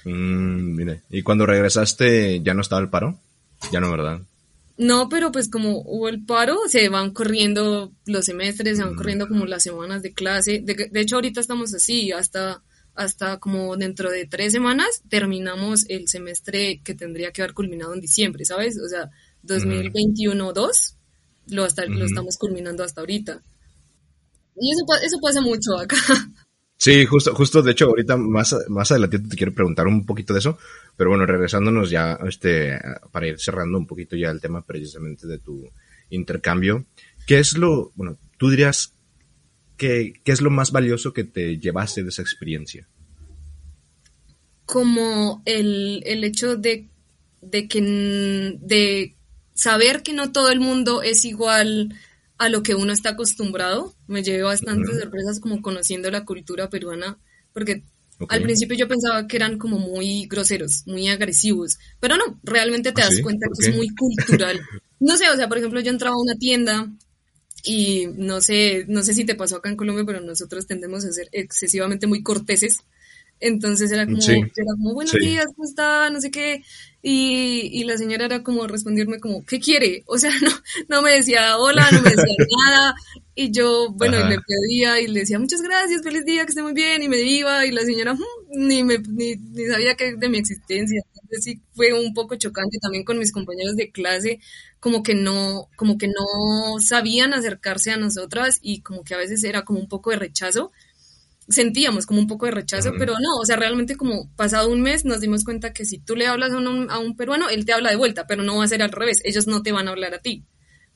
[0.05, 3.19] Mm, mire, ¿y cuando regresaste ya no estaba el paro?
[3.71, 4.21] Ya no, ¿verdad?
[4.77, 8.97] No, pero pues como hubo el paro, se van corriendo los semestres, se van mm.
[8.97, 10.61] corriendo como las semanas de clase.
[10.63, 12.61] De, de, hecho, ahorita estamos así, hasta,
[12.93, 18.01] hasta como dentro de tres semanas terminamos el semestre que tendría que haber culminado en
[18.01, 18.77] diciembre, ¿sabes?
[18.79, 19.09] O sea,
[19.43, 20.93] 2021-2
[21.47, 23.41] lo, hasta, lo estamos culminando hasta ahorita.
[24.57, 25.97] Y eso, eso pasa mucho acá.
[26.77, 30.39] Sí, justo, justo, de hecho, ahorita más, más adelante te quiero preguntar un poquito de
[30.39, 30.57] eso,
[30.97, 32.77] pero bueno, regresándonos ya, este,
[33.11, 35.69] para ir cerrando un poquito ya el tema precisamente de tu
[36.09, 36.85] intercambio,
[37.25, 38.93] ¿qué es lo, bueno, tú dirías,
[39.77, 42.88] que, qué es lo más valioso que te llevaste de esa experiencia?
[44.65, 46.89] Como el, el hecho de,
[47.41, 47.81] de que,
[48.61, 49.15] de
[49.53, 51.93] saber que no todo el mundo es igual
[52.38, 53.93] a lo que uno está acostumbrado.
[54.08, 57.17] Me llevé bastantes sorpresas como conociendo la cultura peruana,
[57.54, 57.84] porque
[58.30, 63.02] al principio yo pensaba que eran como muy groseros, muy agresivos, pero no, realmente te
[63.02, 64.60] ¿Ah, das cuenta que es muy cultural.
[64.98, 66.89] No sé, o sea, por ejemplo, yo entraba a una tienda
[67.65, 71.12] y no sé, no sé si te pasó acá en Colombia, pero nosotros tendemos a
[71.12, 72.78] ser excesivamente muy corteses.
[73.39, 76.10] Entonces era como, era como buenos días, ¿cómo está?
[76.10, 76.63] No sé qué.
[77.02, 80.04] Y, y, la señora era como responderme como, ¿qué quiere?
[80.08, 80.50] O sea, no,
[80.88, 82.24] no me decía hola, no me decía
[82.65, 82.95] nada.
[83.36, 86.74] Y yo, bueno, le pedía y le decía muchas gracias, feliz día, que esté muy
[86.74, 87.04] bien.
[87.04, 88.19] Y me iba y la señora mm",
[88.56, 91.02] ni, me, ni, ni sabía que de mi existencia.
[91.13, 94.39] Entonces sí fue un poco chocante también con mis compañeros de clase,
[94.80, 99.43] como que no, como que no sabían acercarse a nosotras y como que a veces
[99.43, 100.71] era como un poco de rechazo
[101.47, 105.05] sentíamos como un poco de rechazo, pero no, o sea, realmente como pasado un mes
[105.05, 107.73] nos dimos cuenta que si tú le hablas a un, a un peruano, él te
[107.73, 109.91] habla de vuelta, pero no va a ser al revés, ellos no te van a
[109.91, 110.43] hablar a ti.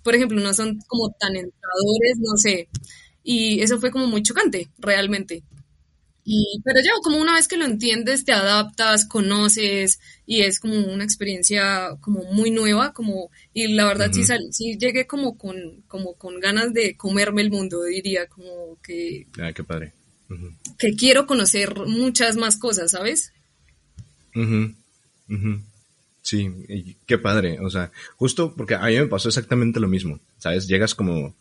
[0.04, 2.70] Por ejemplo, no son como tan entradores, no sé.
[3.22, 5.44] Y eso fue como muy chocante, realmente.
[6.24, 10.76] Y, pero ya, como una vez que lo entiendes, te adaptas, conoces y es como
[10.76, 16.16] una experiencia como muy nueva, como, y la verdad sí, sí llegué como con, como
[16.16, 19.28] con ganas de comerme el mundo, diría, como que...
[19.40, 19.99] Ah, qué padre
[20.78, 23.34] que quiero conocer muchas más cosas, ¿sabes?
[26.22, 27.60] Sí, qué padre.
[27.62, 30.68] O sea, justo porque a mí me pasó exactamente lo mismo, ¿sabes?
[30.68, 31.36] Llegas como,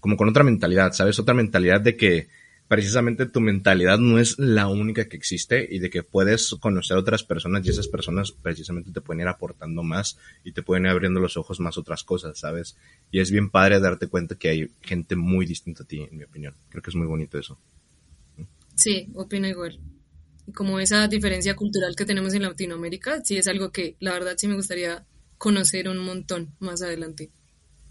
[0.00, 1.18] como con otra mentalidad, ¿sabes?
[1.18, 2.28] Otra mentalidad de que
[2.70, 7.00] precisamente tu mentalidad no es la única que existe y de que puedes conocer a
[7.00, 10.90] otras personas y esas personas precisamente te pueden ir aportando más y te pueden ir
[10.92, 12.76] abriendo los ojos más otras cosas, ¿sabes?
[13.10, 16.22] Y es bien padre darte cuenta que hay gente muy distinta a ti, en mi
[16.22, 16.54] opinión.
[16.68, 17.58] Creo que es muy bonito eso.
[18.80, 19.78] Sí, opino igual.
[20.54, 24.48] Como esa diferencia cultural que tenemos en Latinoamérica, sí es algo que la verdad sí
[24.48, 25.04] me gustaría
[25.36, 27.30] conocer un montón más adelante.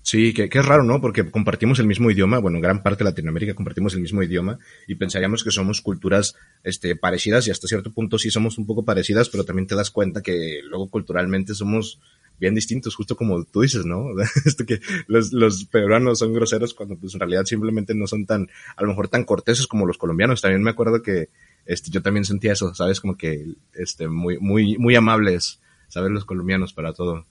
[0.01, 0.99] Sí, que, es raro, ¿no?
[0.99, 4.95] Porque compartimos el mismo idioma, bueno, gran parte de Latinoamérica compartimos el mismo idioma y
[4.95, 9.29] pensaríamos que somos culturas este, parecidas y hasta cierto punto sí somos un poco parecidas,
[9.29, 11.99] pero también te das cuenta que luego culturalmente somos
[12.39, 14.05] bien distintos, justo como tú dices, ¿no?
[14.45, 18.49] Esto que los, los peruanos son groseros cuando pues en realidad simplemente no son tan,
[18.75, 20.41] a lo mejor tan corteses como los colombianos.
[20.41, 21.29] También me acuerdo que
[21.65, 23.01] este, yo también sentía eso, ¿sabes?
[23.01, 26.11] Como que este, muy, muy, muy amables, ¿sabes?
[26.11, 27.25] Los colombianos para todo.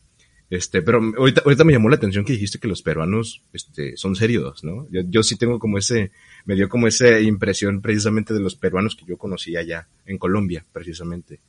[0.51, 4.17] Este, pero ahorita, ahorita me llamó la atención que dijiste que los peruanos, este, son
[4.17, 4.89] serios, ¿no?
[4.91, 6.11] Yo, yo sí tengo como ese,
[6.47, 10.65] me dio como esa impresión precisamente de los peruanos que yo conocí allá, en Colombia,
[10.73, 11.41] precisamente.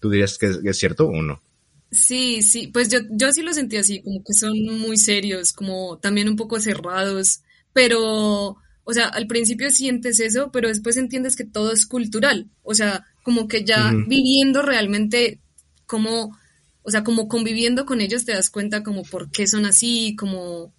[0.00, 1.42] ¿Tú dirías que es, cierto o no?
[1.92, 5.98] Sí, sí, pues yo, yo sí lo sentí así, como que son muy serios, como
[5.98, 11.44] también un poco cerrados, pero, o sea, al principio sientes eso, pero después entiendes que
[11.44, 15.40] todo es cultural, o sea, como que ya viviendo realmente
[15.86, 16.32] como
[16.82, 20.72] o sea, como conviviendo con ellos te das cuenta como por qué son así, como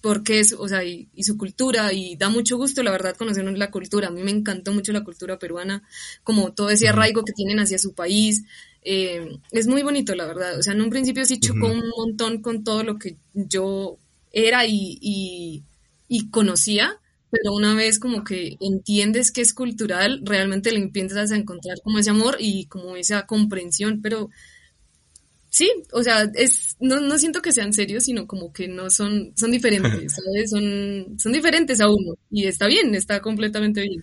[0.00, 3.44] por qué es, o sea, y, su cultura, y da mucho gusto, la verdad, conocer
[3.44, 4.08] la cultura.
[4.08, 5.82] A mí me encantó mucho la cultura peruana,
[6.22, 8.44] como todo ese arraigo que tienen hacia su país.
[8.84, 10.58] Eh, es muy bonito, la verdad.
[10.58, 13.98] O sea, en un principio sí chocó un montón con todo lo que yo
[14.32, 15.64] era y, y,
[16.08, 21.36] y conocía, pero una vez como que entiendes que es cultural, realmente le empiezas a
[21.36, 24.28] encontrar como ese amor y como esa comprensión, pero
[25.50, 29.32] sí, o sea, es, no, no siento que sean serios, sino como que no son,
[29.36, 30.50] son diferentes, ¿sabes?
[30.50, 32.14] Son, son diferentes a uno.
[32.30, 34.02] Y está bien, está completamente bien.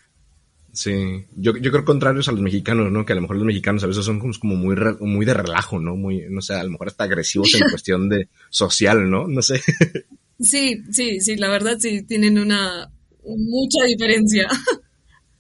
[0.74, 3.06] Sí, yo, yo creo contrarios a los mexicanos, ¿no?
[3.06, 5.96] Que a lo mejor los mexicanos a veces son como, muy, muy de relajo, ¿no?
[5.96, 9.28] Muy, no sé, a lo mejor hasta agresivos en cuestión de social, ¿no?
[9.28, 9.62] No sé.
[10.40, 12.90] Sí, sí, sí, la verdad sí, tienen una
[13.24, 14.48] mucha diferencia.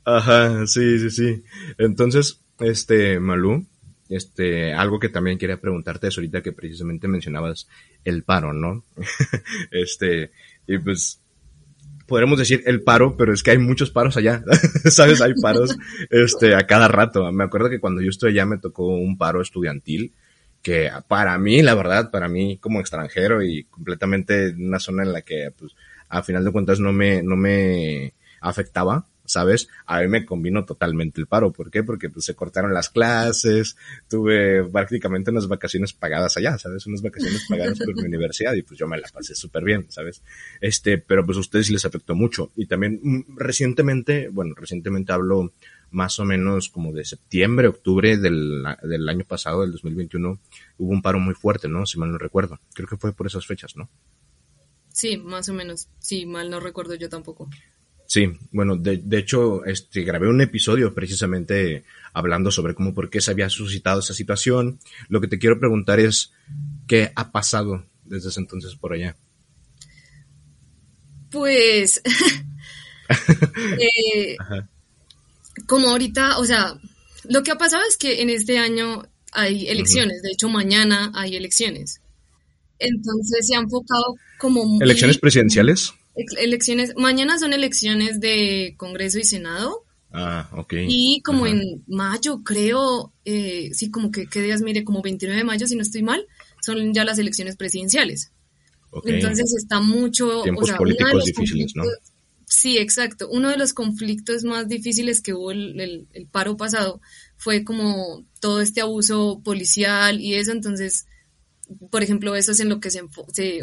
[0.03, 1.43] Ajá, sí, sí, sí.
[1.77, 3.65] Entonces, este, Malú,
[4.09, 7.67] este, algo que también quería preguntarte es ahorita que precisamente mencionabas
[8.03, 8.83] el paro, ¿no?
[9.71, 10.31] este,
[10.67, 11.20] y pues,
[12.11, 14.43] podremos decir el paro, pero es que hay muchos paros allá,
[14.85, 15.21] ¿sabes?
[15.21, 15.77] Hay paros,
[16.09, 17.31] este, a cada rato.
[17.31, 20.11] Me acuerdo que cuando yo estuve allá me tocó un paro estudiantil,
[20.61, 25.13] que para mí, la verdad, para mí como extranjero y completamente en una zona en
[25.13, 25.73] la que, pues,
[26.09, 29.69] a final de cuentas no me, no me afectaba, ¿sabes?
[29.85, 31.51] A mí me convino totalmente el paro.
[31.51, 31.83] ¿Por qué?
[31.83, 33.77] Porque pues se cortaron las clases,
[34.09, 36.85] tuve prácticamente unas vacaciones pagadas allá, ¿sabes?
[36.85, 40.21] Unas vacaciones pagadas por mi universidad y pues yo me la pasé súper bien, ¿sabes?
[40.59, 42.51] Este, pero pues a ustedes les afectó mucho.
[42.55, 45.53] Y también mm, recientemente, bueno, recientemente hablo
[45.91, 50.39] más o menos como de septiembre, octubre del, del año pasado, del 2021,
[50.77, 51.85] hubo un paro muy fuerte, ¿no?
[51.85, 52.59] Si mal no recuerdo.
[52.73, 53.89] Creo que fue por esas fechas, ¿no?
[54.93, 55.87] Sí, más o menos.
[55.99, 57.49] Sí, mal no recuerdo yo tampoco.
[58.11, 63.21] Sí, bueno, de, de, hecho, este, grabé un episodio precisamente hablando sobre cómo, por qué
[63.21, 64.81] se había suscitado esa situación.
[65.07, 66.33] Lo que te quiero preguntar es,
[66.87, 69.15] ¿qué ha pasado desde ese entonces por allá?
[71.29, 72.01] Pues,
[73.79, 74.35] eh,
[75.65, 76.77] como ahorita, o sea,
[77.29, 81.37] lo que ha pasado es que en este año hay elecciones, de hecho mañana hay
[81.37, 82.01] elecciones.
[82.77, 84.81] Entonces se ha enfocado como...
[84.81, 85.93] ¿Elecciones presidenciales?
[86.15, 89.85] Elecciones, mañana son elecciones de Congreso y Senado.
[90.13, 90.73] Ah, ok.
[90.87, 94.61] Y como en mayo, creo, eh, sí, como que, ¿qué días?
[94.61, 96.25] Mire, como 29 de mayo, si no estoy mal,
[96.61, 98.31] son ya las elecciones presidenciales.
[99.05, 100.43] Entonces está mucho...
[100.43, 101.83] Tiempos políticos difíciles, ¿no?
[102.45, 103.29] Sí, exacto.
[103.29, 106.99] Uno de los conflictos más difíciles que hubo el, el, paro pasado
[107.37, 111.07] fue como todo este abuso policial y eso, entonces
[111.89, 113.01] por ejemplo, eso es en lo que se,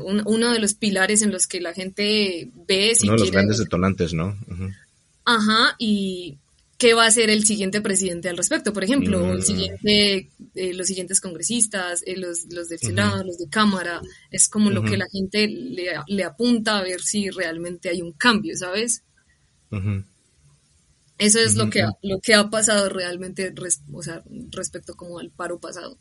[0.00, 2.92] uno de los pilares en los que la gente ve.
[3.02, 4.36] uno de los grandes detonantes, ¿no?
[5.24, 6.38] Ajá, y
[6.78, 8.72] qué va a hacer el siguiente presidente al respecto.
[8.72, 9.42] Por ejemplo, el mm.
[9.42, 14.70] siguiente, eh, los siguientes congresistas, eh, los, los del Senado, los de Cámara, es como
[14.70, 19.02] lo que la gente le, apunta a ver si realmente hay un cambio, ¿sabes?
[21.18, 23.52] Eso es lo, que, lo que ha pasado realmente,
[23.92, 25.98] o sea, respecto como al paro pasado.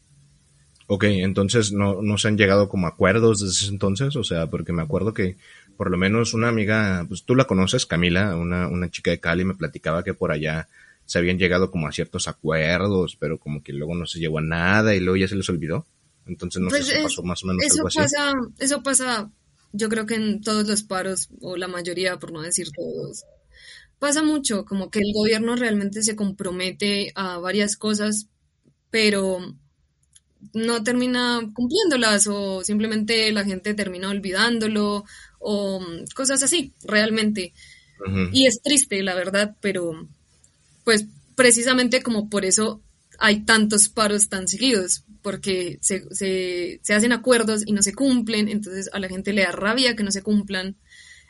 [0.88, 4.72] Ok, entonces no, no se han llegado como acuerdos desde ese entonces, o sea, porque
[4.72, 5.36] me acuerdo que
[5.76, 9.44] por lo menos una amiga, pues tú la conoces, Camila, una, una chica de Cali,
[9.44, 10.68] me platicaba que por allá
[11.06, 14.42] se habían llegado como a ciertos acuerdos, pero como que luego no se llegó a
[14.42, 15.86] nada y luego ya se les olvidó.
[16.26, 18.00] Entonces no sé Pues si es- pasó más o menos Eso algo así.
[18.00, 19.32] pasa, eso pasa,
[19.74, 23.24] yo creo que en todos los paros, o la mayoría, por no decir todos.
[24.00, 28.28] Pasa mucho, como que el gobierno realmente se compromete a varias cosas,
[28.92, 29.40] pero
[30.54, 35.06] no termina cumpliéndolas, o simplemente la gente termina olvidándolo,
[35.40, 37.54] o mm, cosas así, realmente.
[38.32, 40.08] Y es triste, la verdad, pero
[40.84, 42.80] pues precisamente como por eso
[43.18, 48.50] hay tantos paros tan seguidos, porque se, se, se hacen acuerdos y no se cumplen,
[48.50, 50.76] entonces a la gente le da rabia que no se cumplan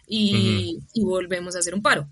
[0.08, 2.10] y, y volvemos a hacer un paro.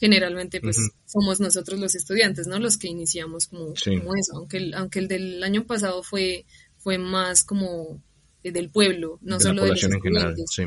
[0.00, 0.88] Generalmente pues Ujú.
[1.06, 2.58] somos nosotros los estudiantes, ¿no?
[2.58, 3.98] Los que iniciamos como, Sí.
[3.98, 6.44] como eso, aunque el, aunque el del año pasado fue,
[6.78, 8.00] fue más como
[8.44, 10.62] del pueblo, no de solo la de los población en general, sí.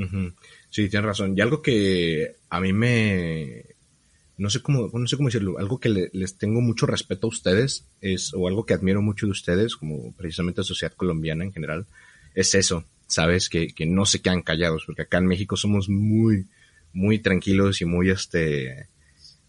[0.00, 0.32] Ujú.
[0.70, 1.34] Sí, tienes razón.
[1.36, 3.64] Y algo que a mí me...
[4.38, 7.30] No sé cómo, no sé cómo decirlo, algo que le- les tengo mucho respeto a
[7.30, 11.52] ustedes, es, o algo que admiro mucho de ustedes, como precisamente la sociedad colombiana en
[11.52, 11.86] general,
[12.36, 13.48] es eso, ¿sabes?
[13.48, 16.46] Que, que no se quedan callados, porque acá en México somos muy,
[16.92, 18.88] muy tranquilos y muy, este,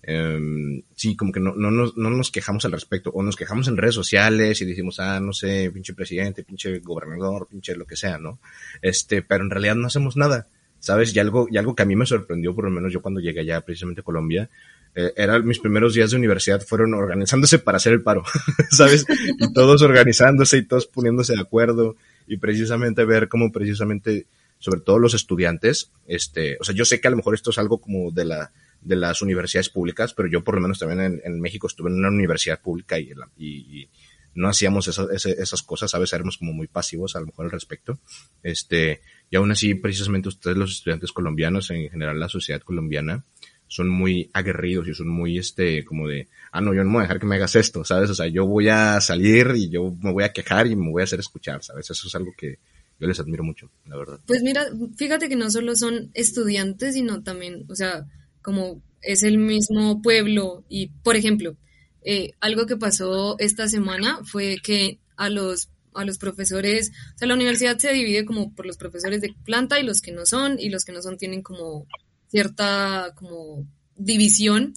[0.03, 3.67] em, sí, como que no, no, nos, no nos quejamos al respecto, o nos quejamos
[3.67, 7.95] en redes sociales y decimos, ah, no sé, pinche presidente, pinche gobernador, pinche lo que
[7.95, 8.39] sea, ¿no?
[8.81, 10.47] Este, pero en realidad no hacemos nada,
[10.79, 11.15] ¿sabes?
[11.15, 13.41] Y algo, y algo que a mí me sorprendió, por lo menos yo cuando llegué
[13.41, 14.49] allá precisamente a Colombia,
[14.95, 18.23] eh, eran mis primeros días de universidad, fueron organizándose para hacer el paro,
[18.71, 19.05] ¿sabes?
[19.37, 21.95] Y todos organizándose y todos poniéndose de acuerdo
[22.27, 24.25] y precisamente ver cómo precisamente,
[24.59, 27.57] sobre todo los estudiantes, este, o sea, yo sé que a lo mejor esto es
[27.57, 31.21] algo como de la, de las universidades públicas, pero yo por lo menos también en,
[31.23, 33.89] en México estuve en una universidad pública y, y-
[34.35, 36.13] no hacíamos esas, esas cosas, ¿sabes?
[36.13, 37.99] Éramos como muy pasivos a lo mejor al respecto.
[38.43, 43.25] Este, y aún así, precisamente ustedes, los estudiantes colombianos, en general la sociedad colombiana,
[43.67, 47.01] son muy aguerridos y son muy, este, como de, ah, no, yo no voy a
[47.03, 48.09] dejar que me hagas esto, ¿sabes?
[48.11, 51.01] O sea, yo voy a salir y yo me voy a quejar y me voy
[51.01, 51.89] a hacer escuchar, ¿sabes?
[51.89, 52.59] Eso es algo que
[52.99, 54.19] yo les admiro mucho, la verdad.
[54.25, 54.65] Pues mira,
[54.97, 58.05] fíjate que no solo son estudiantes, sino también, o sea,
[58.41, 61.55] como es el mismo pueblo y, por ejemplo,
[62.01, 67.27] eh, algo que pasó esta semana fue que a los a los profesores, o sea,
[67.27, 70.57] la universidad se divide como por los profesores de planta y los que no son,
[70.59, 71.87] y los que no son tienen como
[72.27, 74.75] cierta como división,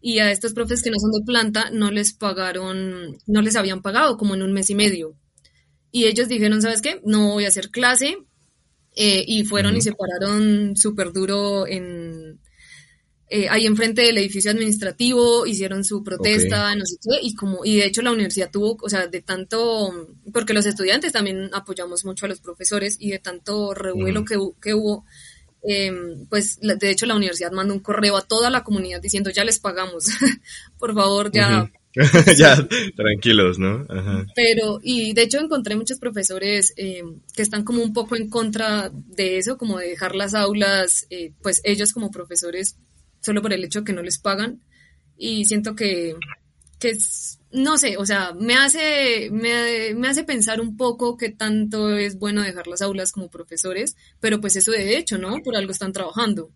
[0.00, 3.82] y a estos profes que no son de planta no les pagaron, no les habían
[3.82, 5.16] pagado como en un mes y medio.
[5.92, 7.00] Y ellos dijeron, ¿sabes qué?
[7.04, 8.16] No voy a hacer clase,
[8.96, 12.40] eh, y fueron y se pararon súper duro en
[13.28, 17.76] eh, ahí enfrente del edificio administrativo, hicieron su protesta, no sé qué, y como, y
[17.76, 19.90] de hecho la universidad tuvo, o sea, de tanto,
[20.34, 24.74] porque los estudiantes también apoyamos mucho a los profesores, y de tanto revuelo que, que
[24.74, 25.06] hubo,
[25.66, 25.92] eh,
[26.28, 29.44] pues la- de hecho la universidad mandó un correo a toda la comunidad diciendo, ya
[29.44, 30.04] les pagamos,
[30.78, 31.70] por favor, ya.
[32.38, 32.56] ya,
[32.96, 33.86] tranquilos, ¿no?
[33.88, 34.24] Ajá.
[34.34, 37.02] pero, y de hecho encontré muchos profesores eh,
[37.34, 41.32] que están como un poco en contra de eso, como de dejar las aulas, eh,
[41.42, 42.76] pues ellos como profesores,
[43.20, 44.60] solo por el hecho de que no les pagan.
[45.18, 46.16] Y siento que,
[46.78, 51.28] que es- no sé, o sea, me hace, me, me hace pensar un poco que
[51.28, 55.38] tanto es bueno dejar las aulas como profesores, pero pues eso de hecho, ¿no?
[55.44, 56.50] Por algo están trabajando.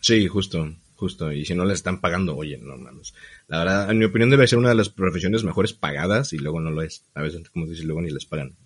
[0.00, 1.32] Sí, justo, justo.
[1.32, 3.14] Y si no les están pagando, oye, no mames.
[3.46, 6.60] La verdad, en mi opinión debe ser una de las profesiones mejores pagadas y luego
[6.60, 7.04] no lo es.
[7.14, 8.56] A veces, como dices, luego ni les pagan.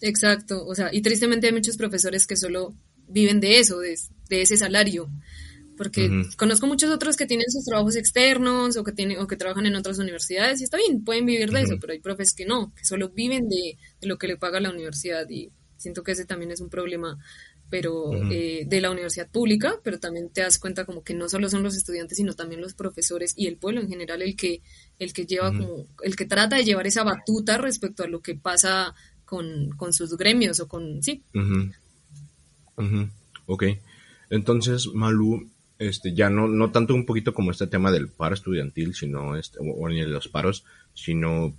[0.00, 2.74] Exacto, o sea, y tristemente hay muchos profesores que solo
[3.08, 5.10] viven de eso, de, de ese salario,
[5.76, 9.66] porque conozco muchos otros que tienen sus trabajos externos o que tienen o que trabajan
[9.66, 12.72] en otras universidades y está bien, pueden vivir de eso, pero hay profes que no,
[12.74, 16.26] que solo viven de, de lo que le paga la universidad y siento que ese
[16.26, 17.18] también es un problema
[17.70, 21.48] pero eh, de la universidad pública, pero también te das cuenta como que no solo
[21.48, 24.62] son los estudiantes, sino también los profesores y el pueblo en general el que
[24.98, 28.34] el que lleva como el que trata de llevar esa batuta respecto a lo que
[28.34, 31.72] pasa con, con sus gremios o con sí, Ujú.
[32.76, 33.08] Ujú.
[33.46, 33.64] Ok.
[34.30, 35.48] Entonces, Malu,
[35.78, 39.58] este, ya no, no tanto un poquito como este tema del paro estudiantil, sino este,
[39.60, 41.56] o, o ni de los paros, sino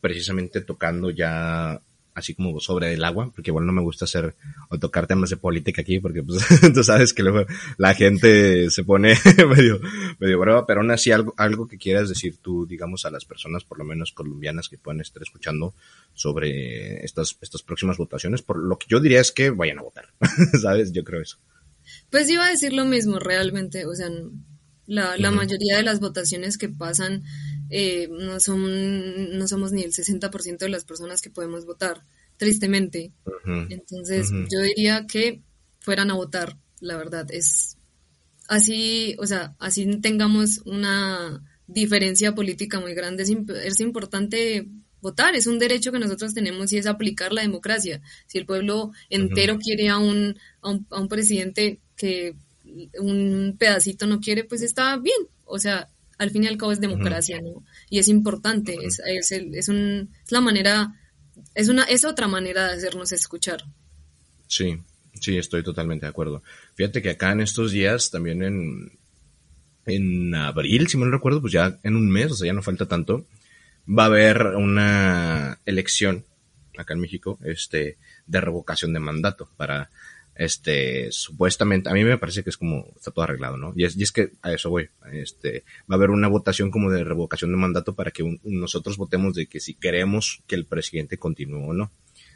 [0.00, 1.80] precisamente tocando ya
[2.16, 4.34] así como sobre el agua, porque igual no me gusta hacer
[4.70, 6.42] o tocar temas de política aquí, porque pues
[6.74, 7.46] tú sabes que luego
[7.76, 9.14] la gente se pone
[9.56, 9.78] medio,
[10.18, 13.64] medio brava, pero aún así algo, algo que quieras decir tú, digamos, a las personas,
[13.64, 15.74] por lo menos colombianas que puedan estar escuchando
[16.14, 20.08] sobre estas, estas próximas votaciones, por lo que yo diría es que vayan a votar,
[20.62, 20.92] ¿sabes?
[20.92, 21.36] Yo creo eso.
[22.10, 24.08] Pues iba a decir lo mismo realmente, o sea,
[24.86, 27.24] la, mayoría de las votaciones que pasan
[27.70, 32.02] eh, no, son, no somos ni el 60% de las personas que podemos votar,
[32.36, 33.12] tristemente.
[33.70, 35.42] Entonces, yo diría que
[35.80, 37.26] fueran a votar, la verdad.
[37.30, 37.78] Es
[38.48, 44.68] así, o sea, así tengamos una diferencia política muy grande, es, importante
[45.00, 48.00] votar, es un derecho que nosotros tenemos y es aplicar la democracia.
[48.26, 52.36] Si el pueblo entero quiere a un, a un, a un presidente que
[52.98, 55.28] un pedacito no quiere, pues está bien.
[55.44, 57.64] O sea, al fin y al cabo es democracia, ¿no?
[57.90, 60.94] Y es importante, es, es, es, un, es la manera,
[61.54, 63.64] es, una, es otra manera de hacernos escuchar.
[64.46, 64.78] Sí,
[65.20, 66.42] sí, estoy totalmente de acuerdo.
[66.74, 68.98] Fíjate que acá en estos días, también en,
[69.84, 72.62] en abril, si me lo recuerdo, pues ya en un mes, o sea, ya no
[72.62, 73.26] falta tanto,
[73.86, 76.24] va a haber una elección
[76.76, 79.90] acá en México, este, de revocación de mandato para
[80.38, 83.72] este, supuestamente, a mí me parece que es como, está todo arreglado, ¿no?
[83.74, 86.90] Y es, y es que a eso voy, este, va a haber una votación como
[86.90, 91.16] de revocación de mandato para que nosotros votemos de que si queremos que el presidente
[91.16, 91.90] continúe o no,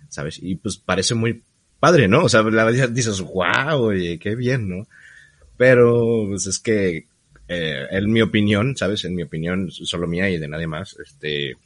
[0.08, 0.38] ¿sabes?
[0.42, 1.42] Y pues parece muy
[1.78, 2.24] padre, ¿no?
[2.24, 4.86] O sea, la verdad dices, wow, oye, qué bien, ¿no?
[5.58, 7.06] Pero, pues es que,
[7.48, 9.04] eh, en mi opinión, ¿sabes?
[9.04, 11.56] En mi opinión, solo mía y de nadie más, este,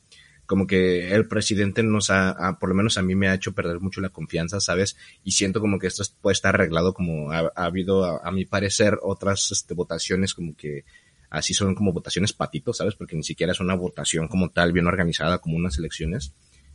[0.47, 3.81] como que el presidente nos ha, por lo menos a mí me ha hecho perder
[3.81, 4.97] mucho la confianza, ¿sabes?
[5.23, 9.51] Y siento como que esto puede estar arreglado como ha, habido, a, mi parecer, otras
[9.53, 10.85] este, votaciones como que
[11.31, 12.95] así son como votaciones patitos, ¿sabes?
[12.95, 16.35] Porque ni siquiera es una votación como tal, bien organizada, como unas elecciones,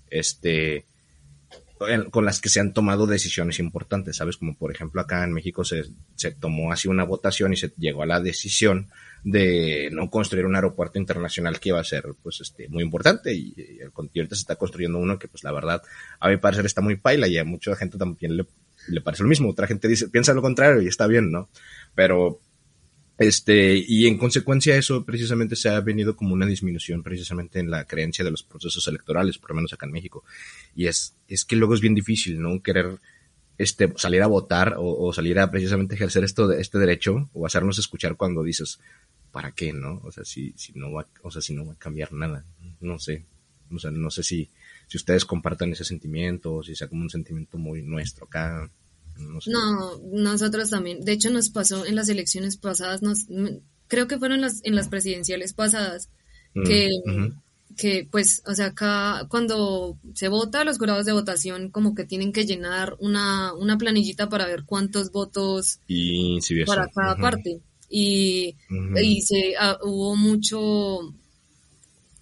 [0.10, 0.86] este,
[2.12, 4.38] con las que se han tomado decisiones importantes, ¿sabes?
[4.38, 5.84] Como por ejemplo acá en México se,
[6.16, 8.90] se tomó así una votación y se llegó a la decisión
[9.24, 13.54] de no construir un aeropuerto internacional que iba a ser pues este muy importante y,
[13.58, 15.82] el ahorita se está construyendo uno que pues la verdad
[16.20, 18.46] a mi parecer está muy paila y a mucha gente también le,
[18.88, 21.50] le parece lo mismo otra gente dice piensa lo contrario y está bien no
[21.96, 22.40] pero
[23.20, 27.84] este, y en consecuencia eso precisamente se ha venido como una disminución precisamente en la
[27.84, 30.24] creencia de los procesos electorales, por lo menos acá en México.
[30.74, 32.64] Y es, es que luego es bien difícil, ¿no?
[32.64, 32.98] Querer
[33.60, 38.16] este, salir a votar o, salir a precisamente ejercer esto, este derecho o hacernos escuchar
[38.16, 38.80] cuando dices,
[39.34, 40.02] ¿para qué, no?
[40.06, 42.46] O sea, si, si no va, o sea, si no va a cambiar nada,
[42.80, 43.26] no sé.
[43.70, 44.50] O sea, no sé si,
[44.88, 48.72] si ustedes compartan ese sentimiento o si sea como un sentimiento muy nuestro acá.
[49.18, 51.02] No, nosotros también.
[51.02, 53.28] De hecho, nos pasó en las elecciones pasadas, nos,
[53.90, 56.10] creo que fueron las, en las presidenciales pasadas,
[56.54, 56.90] mm, que,
[57.80, 62.34] que pues, o sea, acá cuando se vota, los jurados de votación como que tienen
[62.34, 67.62] que llenar una, una planillita para ver cuántos votos y, para cada parte.
[67.90, 68.56] Y,
[69.02, 71.16] y se, ah, hubo mucho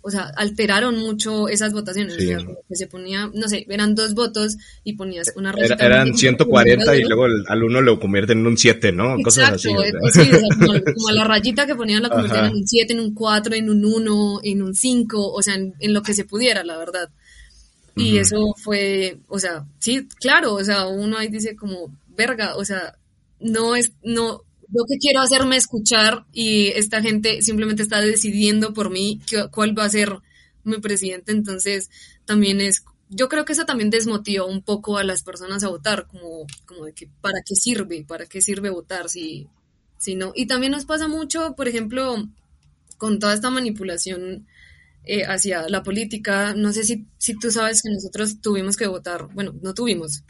[0.02, 2.16] o sea, alteraron mucho esas votaciones.
[2.16, 5.86] O sea, que se ponía, no sé, eran dos votos y ponías una rayita.
[5.86, 9.18] eran 140 y luego al uno lo convierten en un 7, ¿no?
[9.22, 9.70] Cosas así.
[9.70, 10.24] O sea.
[10.24, 10.32] Sí,
[10.96, 13.84] como, la rayita que ponían la convertían en un 7, en un 4, en un
[13.84, 17.10] 1, en un 5, o sea, en, lo que se pudiera, la verdad.
[17.96, 22.64] Y eso fue, o sea, sí, claro, o sea, uno ahí dice como, verga, o
[22.64, 22.96] sea,
[23.40, 28.90] no es, no, yo que quiero hacerme escuchar y esta gente simplemente está decidiendo por
[28.90, 30.18] mí cuál va a ser
[30.64, 31.90] mi presidente, entonces
[32.26, 36.08] también es, yo creo que eso también desmotivó un poco a las personas a votar,
[36.08, 39.48] como, como de que para qué sirve, para qué sirve votar si,
[39.98, 40.34] si no.
[40.36, 42.16] Y también nos pasa mucho, por ejemplo,
[42.98, 44.46] con toda esta manipulación
[45.06, 49.30] eh, hacia la política, no sé si, si tú sabes que nosotros tuvimos que votar,
[49.34, 50.24] bueno, no tuvimos,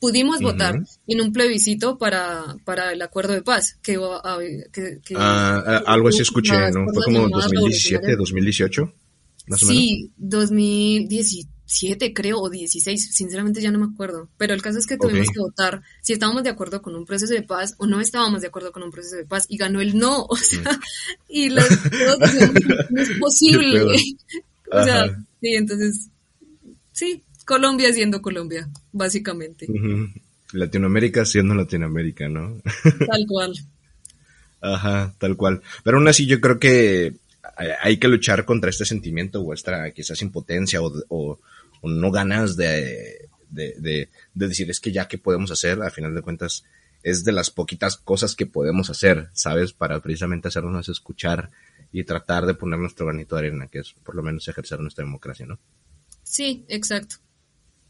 [0.00, 0.76] pudimos votar
[1.06, 3.78] en un plebiscito para, para el acuerdo de paz.
[3.82, 3.98] Que,
[5.16, 6.86] ah, algo así escuché, ¿no?
[6.92, 8.92] Fue como 2017, 2018,
[9.48, 9.82] más o menos.
[9.82, 14.28] Sí, 2017 creo, o 16, sinceramente ya no me acuerdo.
[14.36, 17.34] Pero el caso es que tuvimos que votar si estábamos de acuerdo con un proceso
[17.34, 19.98] de paz o no estábamos de acuerdo con un proceso de paz y ganó el
[19.98, 20.78] no, o sea,
[21.28, 21.68] y los,
[22.90, 23.82] no es posible.
[24.72, 25.06] o sea,
[25.40, 26.08] sí, entonces,
[26.92, 29.68] sí, Colombia siendo Colombia, básicamente.
[30.52, 32.60] Latinoamérica siendo Latinoamérica, ¿no?
[32.82, 33.54] Tal cual.
[34.60, 35.62] Ajá, tal cual.
[35.84, 37.14] Pero aún así yo creo que
[37.80, 41.38] hay que luchar contra este sentimiento vuestra, quizás impotencia o,
[41.84, 46.64] no ganas de, de, decir es que ya que podemos hacer, a final de cuentas
[47.04, 49.72] es de las poquitas cosas que podemos hacer, ¿sabes?
[49.72, 51.50] Para precisamente hacernos escuchar
[51.92, 55.04] y tratar de poner nuestro granito de arena, que es por lo menos ejercer nuestra
[55.04, 55.60] democracia, ¿no?
[56.24, 57.18] Sí, exacto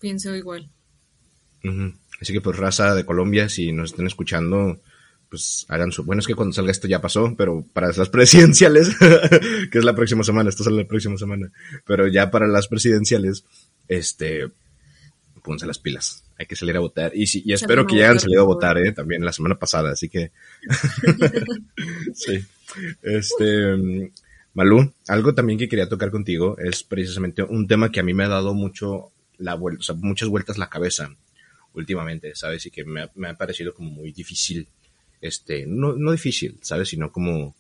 [0.07, 0.71] pienso igual.
[2.21, 4.81] Así que pues raza de Colombia, si nos están escuchando,
[5.29, 6.05] pues hagan su...
[6.05, 8.97] Bueno, es que cuando salga esto ya pasó, pero para las presidenciales,
[9.73, 11.51] que es la próxima semana, esto sale la próxima semana,
[11.85, 13.45] pero ya para las presidenciales,
[13.89, 14.49] este,
[15.43, 17.11] pónganse las pilas, hay que salir a votar.
[17.13, 18.93] Y, y espero que ya hayan salido a votar, ¿eh?
[18.93, 20.31] También la semana pasada, así que...
[22.15, 22.47] sí.
[23.03, 24.13] Este...
[24.55, 28.25] Malú, algo también que quería tocar contigo es precisamente un tema que a mí me
[28.25, 31.15] ha dado mucho la vuelta, muchas vueltas la cabeza
[31.75, 32.67] últimamente, ¿sabes?
[32.67, 34.67] Y que me ha, me ha parecido como muy difícil,
[35.21, 36.89] este, no, no difícil, ¿sabes?
[36.89, 37.55] Sino como,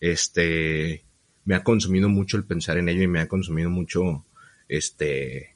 [0.00, 1.02] este,
[1.44, 4.24] me ha consumido mucho el pensar en ello y me ha consumido mucho,
[4.68, 5.54] este,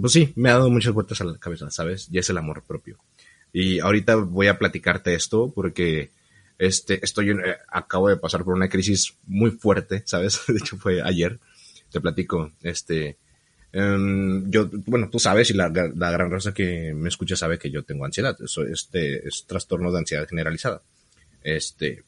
[0.00, 2.08] pues sí, me ha dado muchas vueltas a la cabeza, ¿sabes?
[2.10, 2.98] Y es el amor propio.
[3.52, 6.10] Y ahorita voy a platicarte esto porque,
[6.58, 10.40] este, estoy, eh, acabo de pasar por una crisis muy fuerte, ¿sabes?
[10.48, 11.38] De hecho fue ayer,
[11.90, 13.16] te platico, este,
[13.72, 17.70] em, yo, bueno, tú sabes y la, la, gran raza que me escucha sabe que
[17.70, 20.82] yo tengo ansiedad, eso, este, es trastorno de ansiedad generalizada.
[21.42, 22.04] Este,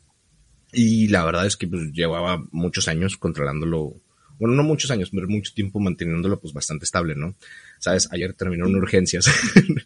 [0.72, 3.94] y la verdad es que pues, llevaba muchos años controlándolo,
[4.38, 7.34] bueno, no muchos años, pero mucho tiempo manteniéndolo pues bastante estable, ¿no?
[7.78, 9.82] Sabes, ayer terminaron urgencias en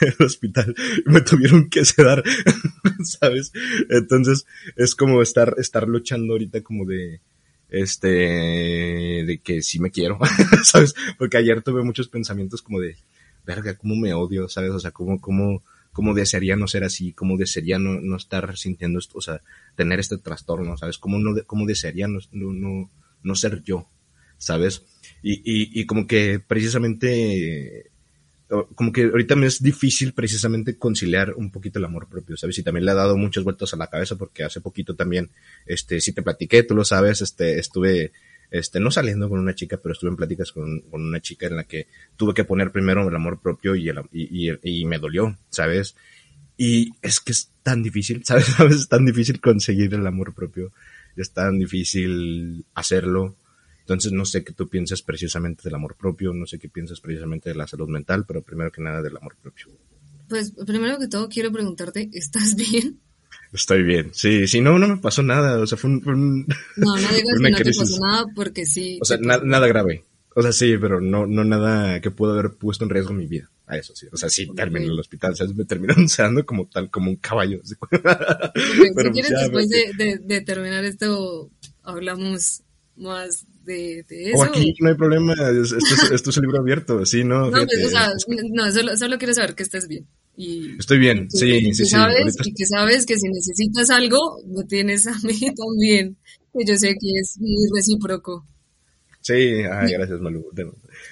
[0.00, 0.74] el hospital
[1.06, 2.22] y me tuvieron que sedar,
[3.04, 3.52] ¿sabes?
[3.88, 7.20] Entonces es como estar, estar luchando ahorita como de,
[7.72, 10.18] este, de que sí me quiero,
[10.62, 10.94] ¿sabes?
[11.18, 12.96] Porque ayer tuve muchos pensamientos como de,
[13.46, 14.70] verga, cómo me odio, ¿sabes?
[14.72, 18.98] O sea, cómo, cómo, cómo desearía no ser así, cómo desearía no, no estar sintiendo
[18.98, 19.40] esto, o sea,
[19.74, 20.98] tener este trastorno, ¿sabes?
[20.98, 22.90] Cómo, no, cómo desearía no, no,
[23.22, 23.88] no ser yo,
[24.36, 24.84] ¿sabes?
[25.22, 27.90] Y, y, y como que precisamente,
[28.74, 32.58] como que ahorita me es difícil precisamente conciliar un poquito el amor propio, ¿sabes?
[32.58, 35.30] Y también le ha dado muchas vueltas a la cabeza porque hace poquito también,
[35.66, 38.12] este, si te platiqué, tú lo sabes, este, estuve,
[38.50, 41.56] este, no saliendo con una chica, pero estuve en pláticas con, con una chica en
[41.56, 41.86] la que
[42.16, 45.96] tuve que poner primero el amor propio y, el, y, y, me dolió, ¿sabes?
[46.58, 48.46] Y es que es tan difícil, ¿sabes?
[48.56, 48.76] ¿sabes?
[48.76, 50.72] Es tan difícil conseguir el amor propio,
[51.16, 53.34] es tan difícil hacerlo.
[53.82, 57.50] Entonces no sé qué tú piensas precisamente del amor propio, no sé qué piensas precisamente
[57.50, 59.68] de la salud mental, pero primero que nada del amor propio.
[60.28, 63.00] Pues primero que todo quiero preguntarte, ¿estás bien?
[63.52, 66.00] Estoy bien, sí, sí, no, no me pasó nada, o sea, fue un...
[66.00, 67.76] Fue un no, no digas que no crisis.
[67.76, 68.98] te pasó nada porque sí.
[69.02, 70.04] O sea, na nada grave,
[70.34, 73.50] o sea, sí, pero no, no nada que pudo haber puesto en riesgo mi vida.
[73.66, 74.06] A eso sí.
[74.12, 75.36] O sea, sí, terminé en el hospital.
[75.36, 75.54] ¿sabes?
[75.54, 77.60] Me terminaron sedando como tal, como un caballo.
[77.90, 81.50] pero, si quieres, ya, después de, de, de, terminar esto,
[81.82, 82.62] hablamos
[82.96, 84.38] más de, de eso.
[84.38, 85.32] O aquí no hay problema.
[85.34, 87.04] Esto es, esto es el libro abierto.
[87.06, 87.50] Sí, no.
[87.50, 88.10] No, pues, o sea,
[88.50, 90.06] no solo, solo quiero saber que estés bien.
[90.36, 92.22] Y Estoy bien, sí, sí, sabes, sí.
[92.22, 92.42] Ahorita...
[92.46, 96.16] Y que sabes que si necesitas algo, lo tienes a mí también.
[96.52, 98.46] Que yo sé que es muy recíproco.
[99.20, 100.44] Sí, ay, gracias, Malu.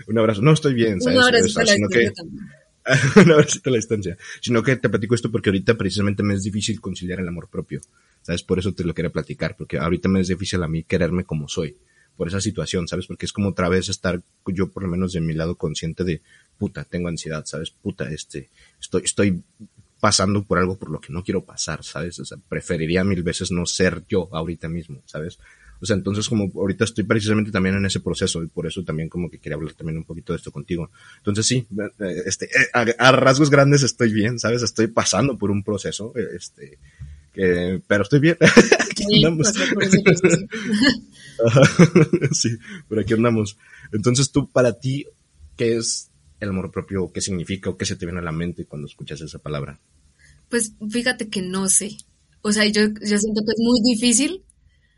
[0.08, 0.42] Un abrazo.
[0.42, 1.18] No estoy bien, ¿sabes?
[1.18, 2.10] Un abrazo o sea, sino que...
[3.20, 4.16] un abrazo a la distancia.
[4.40, 7.80] Sino que te platico esto porque ahorita precisamente me es difícil conciliar el amor propio.
[8.22, 8.42] ¿Sabes?
[8.42, 11.46] Por eso te lo quería platicar, porque ahorita me es difícil a mí quererme como
[11.46, 11.76] soy.
[12.20, 13.06] Por esa situación, ¿sabes?
[13.06, 16.20] Porque es como otra vez estar yo por lo menos de mi lado consciente de,
[16.58, 17.70] puta, tengo ansiedad, ¿sabes?
[17.70, 19.42] Puta, este, estoy, estoy
[20.00, 22.18] pasando por algo por lo que no quiero pasar, ¿sabes?
[22.18, 25.38] O sea, preferiría mil veces no ser yo ahorita mismo, ¿sabes?
[25.80, 29.08] O sea, entonces como ahorita estoy precisamente también en ese proceso y por eso también
[29.08, 30.90] como que quería hablar también un poquito de esto contigo.
[31.16, 31.66] Entonces sí,
[32.26, 34.60] este, a, a rasgos grandes estoy bien, ¿sabes?
[34.62, 36.76] Estoy pasando por un proceso, este,
[37.32, 38.36] que, pero estoy bien.
[39.00, 39.24] Sí,
[42.32, 42.50] sí,
[42.88, 43.56] por aquí andamos.
[43.92, 45.06] Entonces tú, para ti,
[45.56, 46.10] ¿qué es
[46.40, 47.12] el amor propio?
[47.12, 49.78] ¿Qué significa o qué se te viene a la mente cuando escuchas esa palabra?
[50.48, 51.96] Pues fíjate que no sé.
[52.42, 54.42] O sea, yo, yo siento que es muy difícil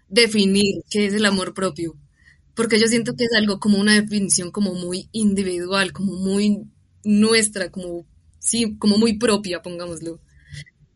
[0.08, 1.96] definir qué es el amor propio.
[2.54, 6.64] Porque yo siento que es algo como una definición como muy individual, como muy
[7.02, 8.06] nuestra, como,
[8.38, 10.20] sí, como muy propia, pongámoslo.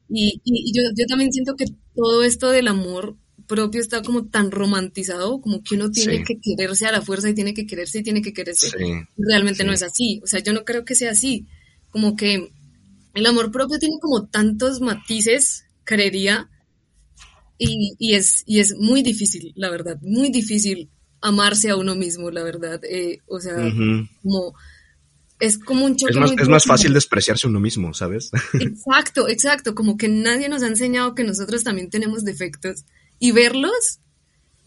[0.08, 1.64] Y, y, y yo, yo también siento que
[1.94, 3.16] todo esto del amor
[3.46, 6.24] propio está como tan romantizado, como que uno tiene Sí.
[6.24, 8.70] que quererse a la fuerza y tiene que quererse y tiene que quererse.
[8.70, 9.66] Sí, Realmente sí.
[9.66, 10.20] no es así.
[10.22, 11.46] O sea, yo no creo que sea así.
[11.90, 12.50] Como que
[13.14, 16.50] el amor propio tiene como tantos matices, creería,
[17.58, 20.90] y, y es, y es muy difícil, la verdad, muy difícil
[21.22, 22.80] amarse a uno mismo, la verdad.
[22.84, 23.56] Eh, o sea,
[24.22, 24.54] como
[25.40, 28.30] es como un choque Es más, es más fácil despreciarse uno mismo, ¿sabes?
[28.54, 32.84] Exacto, exacto, como que nadie nos ha enseñado que nosotros también tenemos defectos
[33.18, 34.00] y verlos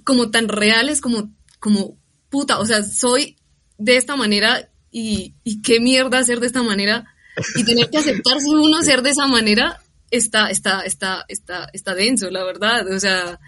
[0.04, 1.98] como tan reales, como, como
[2.30, 3.38] puta, o sea, soy
[3.78, 7.06] de esta manera y, y qué mierda ser de esta manera
[7.56, 9.80] y tener que aceptarse uno ser de esa manera
[10.12, 13.40] está, está, está, está, está denso, la verdad, o sea,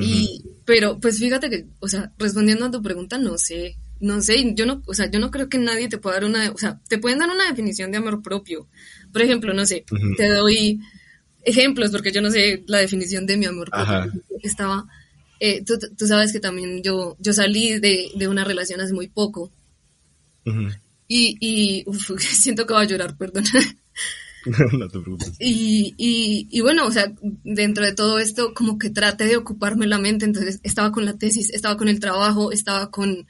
[0.00, 4.54] y, pero pues fíjate que, o sea, respondiendo a tu pregunta, no sé, no sé,
[4.54, 6.80] yo no, o sea, yo no creo que nadie te pueda dar una, o sea,
[6.88, 8.68] te pueden dar una definición de amor propio.
[9.12, 10.14] Por ejemplo, no sé, Ujú.
[10.16, 10.80] te doy
[11.44, 14.12] ejemplos porque yo no sé la definición de mi amor propio.
[14.42, 14.86] Estaba,
[15.40, 19.08] eh, tú, tú sabes que también yo, yo salí de, de una relación hace muy
[19.08, 19.50] poco
[20.46, 20.68] Ujú.
[21.08, 23.44] y, y uf, siento que voy a llorar, perdón.
[24.72, 25.34] no te preocupes.
[25.38, 27.12] Y, y, y bueno, o sea,
[27.44, 31.16] dentro de todo esto, como que traté de ocuparme la mente, entonces estaba con la
[31.16, 33.26] tesis, estaba con el trabajo, estaba con,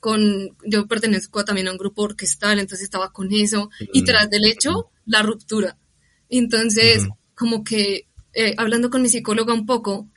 [0.00, 4.44] con, yo pertenezco también a un grupo orquestal, entonces estaba con eso, y tras del
[4.44, 5.76] hecho, la ruptura.
[6.28, 7.06] Entonces,
[7.36, 10.08] como que eh, hablando con mi psicóloga un poco,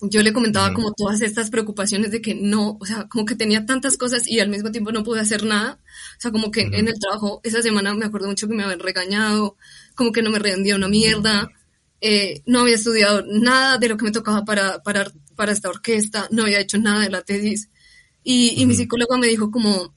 [0.00, 3.64] yo le comentaba como todas estas preocupaciones de que no, o sea, como que tenía
[3.66, 5.78] tantas cosas y al mismo tiempo no pude hacer nada.
[6.18, 8.80] O sea, como que en el trabajo esa semana me acuerdo mucho que me habían
[8.80, 9.56] regañado,
[9.94, 11.50] como que no me rendía una mierda,
[12.00, 16.28] eh, no había estudiado nada de lo que me tocaba para, para, para esta orquesta,
[16.30, 17.70] no había hecho nada de la tesis.
[18.22, 19.94] Y, y mi psicóloga me dijo como,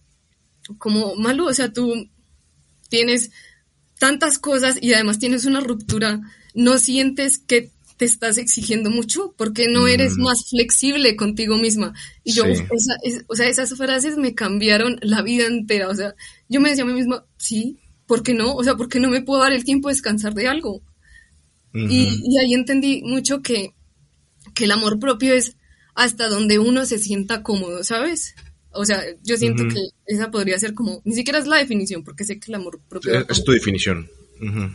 [0.77, 2.09] como, Malu, o sea, tú
[2.89, 3.31] tienes
[3.99, 6.21] tantas cosas y además tienes una ruptura,
[6.53, 10.21] no sientes que te estás exigiendo mucho porque no eres mm.
[10.21, 11.93] más flexible contigo misma.
[12.23, 12.43] Y yo,
[13.27, 15.89] o sea, esas frases me cambiaron la vida entera.
[15.89, 16.13] O sea,
[16.47, 18.53] yo me decía a mí misma, sí, ¿por qué no?
[18.53, 20.81] O sea, ¿por qué no me puedo dar el tiempo de descansar de algo?
[21.73, 23.73] y, ahí entendí mucho que,
[24.55, 25.57] que el amor propio es
[25.93, 28.35] hasta donde uno se sienta cómodo, ¿sabes?
[28.71, 32.23] O sea, yo siento que esa podría ser como, ni siquiera es la definición, porque
[32.23, 33.25] sé que el amor propio...
[33.27, 34.09] Es, tu definición.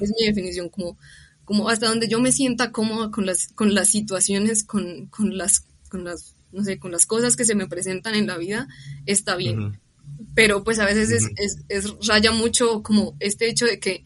[0.01, 0.99] Es mi definición, como
[1.45, 5.67] como hasta donde yo me sienta cómoda con las, con las situaciones, con, con, las,
[5.89, 8.69] con las, no sé, con las cosas que se me presentan en la vida,
[9.07, 9.81] está bien.
[10.35, 14.05] Pero pues a veces es, es, es, raya mucho como este hecho de que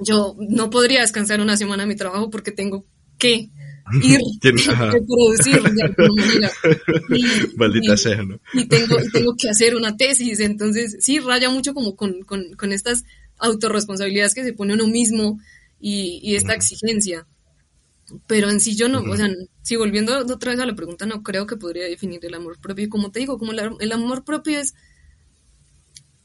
[0.00, 2.86] yo no podría descansar una semana de mi trabajo porque tengo
[3.18, 3.50] que
[4.02, 4.20] ir
[4.70, 6.50] a producir de alguna manera.
[7.56, 8.40] Maldita sea, ¿no?
[8.54, 12.54] Y tengo, y tengo que hacer una tesis, entonces sí, raya mucho como con, con,
[12.54, 13.04] con estas
[13.38, 15.38] autorresponsabilidades que se pone uno mismo
[15.80, 17.26] y, esta exigencia.
[18.26, 19.28] Pero en sí yo no, o sea,
[19.62, 22.88] si volviendo otra vez a la pregunta, no creo que podría definir el amor propio.
[22.88, 24.74] Como te digo, como el amor propio es,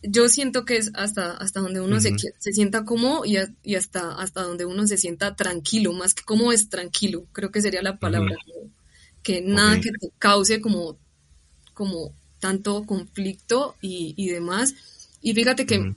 [0.03, 4.15] yo siento que es hasta, hasta donde uno se, se, sienta cómodo y, y, hasta,
[4.15, 7.97] hasta donde uno se sienta tranquilo, más que cómo es tranquilo, creo que sería la
[7.97, 8.35] palabra.
[9.21, 10.97] Que nada que te cause como,
[11.73, 14.75] como tanto conflicto y, y demás.
[15.21, 15.95] Y fíjate que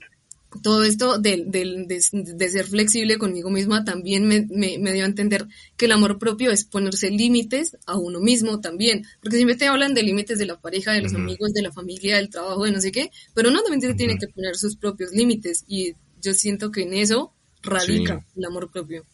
[0.63, 5.45] todo esto de, de, ser flexible conmigo misma también me, me, dio a entender
[5.75, 9.93] que el amor propio es ponerse límites a uno mismo también, porque siempre te hablan
[9.93, 12.81] de límites de la pareja, de los amigos, de la familia, del trabajo, de no
[12.81, 16.83] sé qué, pero uno también tiene que poner sus propios límites y yo siento que
[16.83, 19.05] en eso radica el amor propio.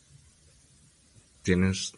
[1.42, 1.94] Tienes,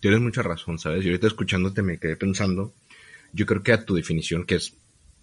[0.00, 1.04] tienes mucha razón, ¿sabes?
[1.04, 2.74] Y ahorita escuchándote me quedé pensando,
[3.32, 4.74] yo creo que a tu definición, que es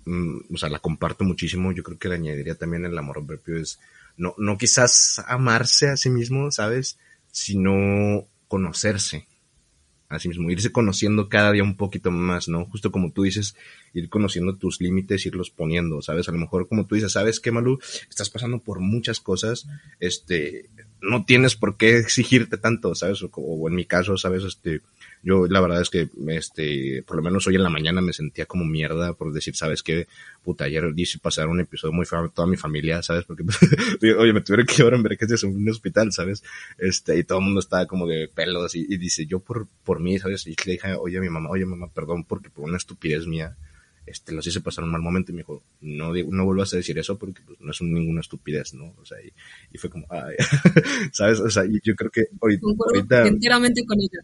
[0.05, 1.71] o sea, la comparto muchísimo.
[1.71, 3.79] Yo creo que le añadiría también el amor propio es
[4.17, 6.97] no, no quizás amarse a sí mismo, ¿sabes?
[7.31, 9.27] Sino conocerse
[10.07, 12.65] a sí mismo, irse conociendo cada día un poquito más, ¿no?
[12.65, 13.55] Justo como tú dices,
[13.93, 16.29] ir conociendo tus límites, irlos poniendo, ¿sabes?
[16.29, 17.79] A lo mejor como tú dices, ¿sabes qué, Malu?
[18.07, 19.67] Estás pasando por muchas cosas,
[19.99, 20.69] este,
[21.01, 23.23] no tienes por qué exigirte tanto, ¿sabes?
[23.23, 24.43] O, o en mi caso, ¿sabes?
[24.43, 24.81] Este,
[25.25, 28.45] yo la verdad es que, este, por lo menos hoy en la mañana me sentía
[28.45, 30.05] como mierda por decir, ¿sabes qué?
[30.43, 33.25] Puta, ayer hice pasar un episodio muy feo a toda mi familia, ¿sabes?
[33.25, 33.43] Porque,
[34.19, 36.43] oye, me tuvieron que llevar en es un hospital, ¿sabes?
[36.77, 39.99] Este, y todo el mundo estaba como de pelos y, y dice, yo por, por
[39.99, 40.45] mí, ¿sabes?
[40.45, 43.57] Y le dije, oye, mi mamá, oye, mamá, perdón porque por una estupidez mía,
[44.05, 46.99] este, los hice pasar un mal momento y me dijo, no, no vuelvas a decir
[46.99, 48.93] eso porque pues, no es ninguna estupidez, ¿no?
[49.01, 49.17] O sea,
[49.71, 50.35] y, fue como, ay,
[51.11, 51.39] ¿sabes?
[51.39, 52.67] O sea, yo creo que ahorita...
[52.85, 54.21] ahorita enteramente con ella.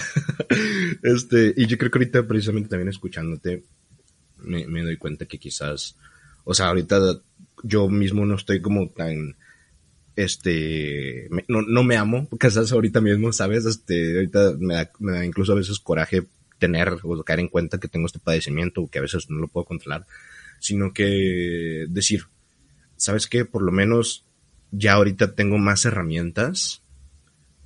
[1.02, 3.62] este, y yo creo que ahorita precisamente también escuchándote,
[4.38, 5.96] me, doy cuenta que quizás,
[6.44, 7.20] o sea, ahorita
[7.62, 9.36] yo mismo no estoy como tan,
[10.14, 13.64] este, no, no me amo, quizás ahorita mismo, ¿sabes?
[13.66, 16.26] Este, ahorita me da, me da incluso a veces coraje
[16.58, 19.66] tener o caer en cuenta que tengo este padecimiento, que a veces no lo puedo
[19.66, 20.06] controlar,
[20.58, 22.24] sino que decir,
[22.96, 23.44] ¿sabes qué?
[23.44, 24.24] Por lo menos
[24.70, 26.82] ya ahorita tengo más herramientas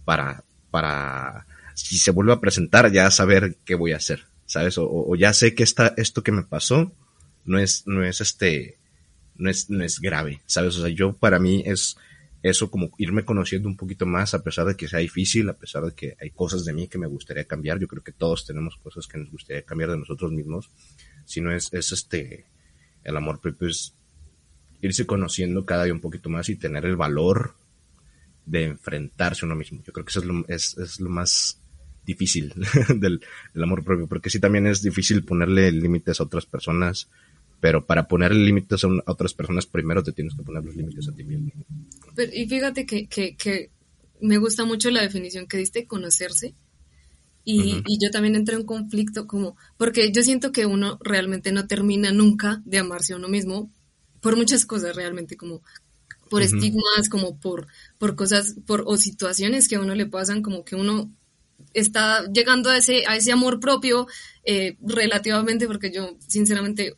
[0.05, 1.47] para, para
[1.83, 4.76] si se vuelve a presentar, ya saber qué voy a hacer, ¿sabes?
[4.78, 6.93] O, ya sé que esta, esto que me pasó
[7.45, 8.78] no es, no es este,
[9.37, 10.76] no es, no es grave, ¿sabes?
[10.76, 11.97] O sea, yo para mí es
[12.43, 15.85] eso como irme conociendo un poquito más, a pesar de que sea difícil, a pesar
[15.85, 17.78] de que hay cosas de mí que me gustaría cambiar.
[17.78, 20.70] Yo creo que todos tenemos cosas que nos gustaría cambiar de nosotros mismos.
[21.26, 22.47] Si no es, es este,
[23.05, 23.95] el amor propio es
[24.81, 27.55] irse conociendo cada día un poquito más y tener el valor
[28.47, 29.83] de enfrentarse a uno mismo.
[29.87, 31.60] Yo creo que eso es lo, es, es lo más
[32.05, 32.53] difícil
[32.97, 33.21] del,
[33.55, 37.09] amor propio, porque sí también es difícil ponerle límites a otras personas,
[37.61, 41.13] pero para ponerle límites a, otras personas primero te tienes que poner los límites a
[41.13, 41.53] ti mismo.
[42.33, 43.71] y fíjate que, que,
[44.23, 46.55] me gusta mucho la definición que diste, conocerse.
[47.43, 51.67] Y, y, yo también entré en conflicto como, porque yo siento que uno realmente no
[51.67, 53.73] termina nunca de amarse a uno mismo
[54.21, 55.63] por muchas cosas realmente, como
[56.31, 57.67] por estigmas, como por,
[57.99, 61.13] por cosas, por, o situaciones que a uno le pasan, como que uno
[61.75, 64.07] está llegando a ese, a ese amor propio
[64.45, 66.97] eh, relativamente, porque yo sinceramente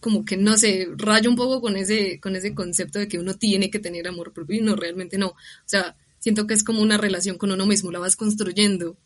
[0.00, 3.34] como que no sé, rayo un poco con ese, con ese concepto de que uno
[3.34, 5.28] tiene que tener amor propio y no, realmente no.
[5.28, 8.98] O sea, siento que es como una relación con uno mismo, la vas construyendo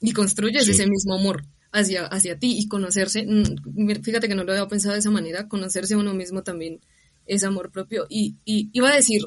[0.00, 4.52] y construyes ese mismo amor hacia, hacia ti y conocerse, mm, fíjate que no lo
[4.52, 6.80] había pensado de esa manera, conocerse a uno mismo también
[7.26, 8.06] es amor propio.
[8.08, 9.22] Y, y iba a decir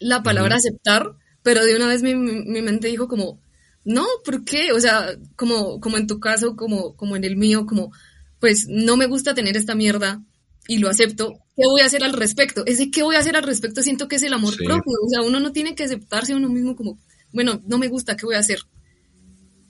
[0.00, 3.40] la palabra aceptar, pero de una vez mi, mi, mente dijo como,
[3.88, 4.72] no, ¿por qué?
[4.72, 7.90] O sea, como, como en tu caso, como, como en el mío, como,
[8.38, 10.22] pues no me gusta tener esta mierda
[10.66, 12.66] y lo acepto, ¿qué voy a hacer al respecto?
[12.66, 15.22] Ese qué voy a hacer al respecto siento que es el amor propio, o sea,
[15.26, 16.98] uno no tiene que aceptarse a uno mismo como,
[17.32, 18.58] bueno, no me gusta, ¿qué voy a hacer?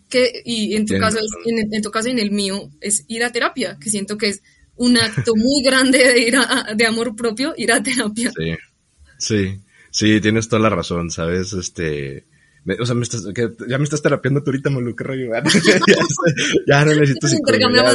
[0.09, 3.23] Que, y en tu caso, en, en, tu caso y en el mío, es ir
[3.23, 4.43] a terapia, que siento que es
[4.75, 8.33] un acto muy grande de ir a, de amor propio, ir a terapia.
[8.37, 8.57] Sí,
[9.19, 9.61] sí,
[9.93, 11.53] sí, tienes toda la razón, ¿sabes?
[11.53, 12.27] Este,
[12.81, 15.33] o sea, me estás, que, ya me estás terapiando tú ahorita, Molu, qué rollo.
[15.35, 15.43] ya,
[16.67, 17.85] ya, no necesito psicología.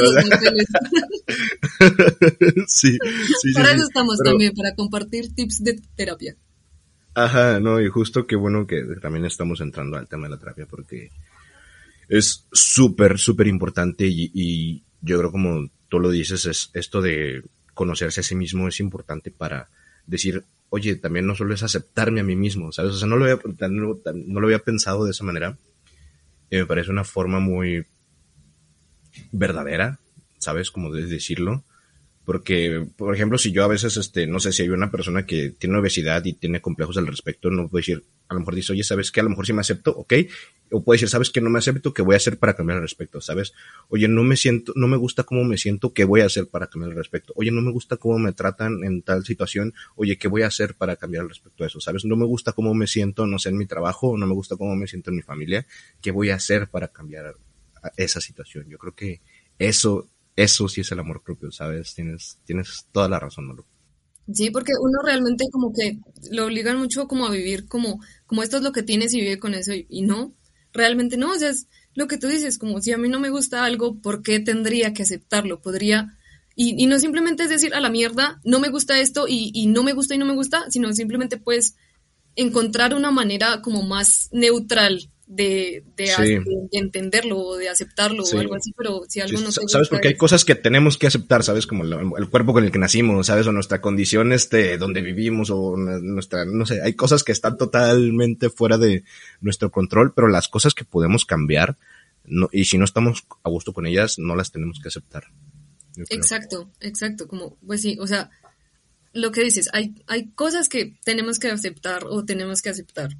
[2.66, 2.98] sí,
[3.40, 6.36] sí, Para sí, eso estamos también, para compartir tips de terapia.
[7.14, 10.66] Ajá, no, y justo qué bueno que también estamos entrando al tema de la terapia
[10.66, 11.10] porque
[12.08, 17.42] es súper, súper importante y, y yo creo como tú lo dices, es esto de
[17.72, 19.68] conocerse a sí mismo es importante para
[20.06, 20.44] decir,
[20.74, 22.94] oye, también no solo es aceptarme a mí mismo, ¿sabes?
[22.94, 23.38] O sea, no lo había,
[23.70, 25.56] no, lo había pensado de esa manera.
[26.50, 27.86] Y me parece una forma muy
[29.30, 30.00] verdadera,
[30.38, 30.72] ¿sabes?
[30.72, 31.62] Como de decirlo.
[32.24, 35.50] Porque, por ejemplo, si yo a veces, este, no sé, si hay una persona que
[35.50, 38.82] tiene obesidad y tiene complejos al respecto, no puedo decir, a lo mejor dice, oye,
[38.82, 39.20] ¿sabes qué?
[39.20, 40.14] A lo mejor sí me acepto, ok.
[40.70, 41.42] O puede decir, ¿sabes qué?
[41.42, 43.20] No me acepto, ¿qué voy a hacer para cambiar al respecto?
[43.20, 43.52] ¿Sabes?
[43.88, 46.68] Oye, no me siento, no me gusta cómo me siento, ¿qué voy a hacer para
[46.68, 47.34] cambiar al respecto?
[47.36, 50.74] Oye, no me gusta cómo me tratan en tal situación, oye, ¿qué voy a hacer
[50.74, 51.80] para cambiar al respecto a eso?
[51.80, 52.06] ¿Sabes?
[52.06, 54.74] No me gusta cómo me siento, no sé, en mi trabajo, no me gusta cómo
[54.74, 55.66] me siento en mi familia,
[56.00, 57.34] ¿qué voy a hacer para cambiar
[57.98, 58.66] esa situación?
[58.70, 59.20] Yo creo que
[59.58, 61.94] eso eso sí es el amor propio, ¿sabes?
[61.94, 63.64] Tienes, tienes toda la razón, Malu.
[64.32, 65.98] Sí, porque uno realmente como que
[66.30, 69.38] lo obligan mucho como a vivir como, como esto es lo que tienes y vive
[69.38, 70.34] con eso y, no,
[70.72, 73.28] realmente no, o sea, es lo que tú dices, como si a mí no me
[73.28, 75.60] gusta algo, ¿por qué tendría que aceptarlo?
[75.60, 76.16] Podría,
[76.56, 79.66] y, y no simplemente es decir a la mierda, no me gusta esto y, y
[79.66, 81.76] no me gusta y no me gusta, sino simplemente puedes
[82.34, 88.72] encontrar una manera como más neutral de, de, entenderlo o de aceptarlo o algo así,
[88.76, 89.88] pero si algo no te ¿Sabes?
[89.88, 91.66] Porque hay cosas que tenemos que aceptar, ¿sabes?
[91.66, 93.46] Como el, cuerpo con el que nacimos, ¿sabes?
[93.46, 98.50] O nuestra condición, este, donde vivimos, o nuestra, no sé, hay cosas que están totalmente
[98.50, 99.04] fuera de
[99.40, 101.76] nuestro control, pero las cosas que podemos cambiar,
[102.24, 105.24] no, y si no estamos a gusto con ellas, no las tenemos que aceptar.
[106.10, 108.30] Exacto, exacto, como, pues sí, o sea,
[109.12, 113.16] lo que dices, hay, hay cosas que tenemos que aceptar o tenemos que aceptar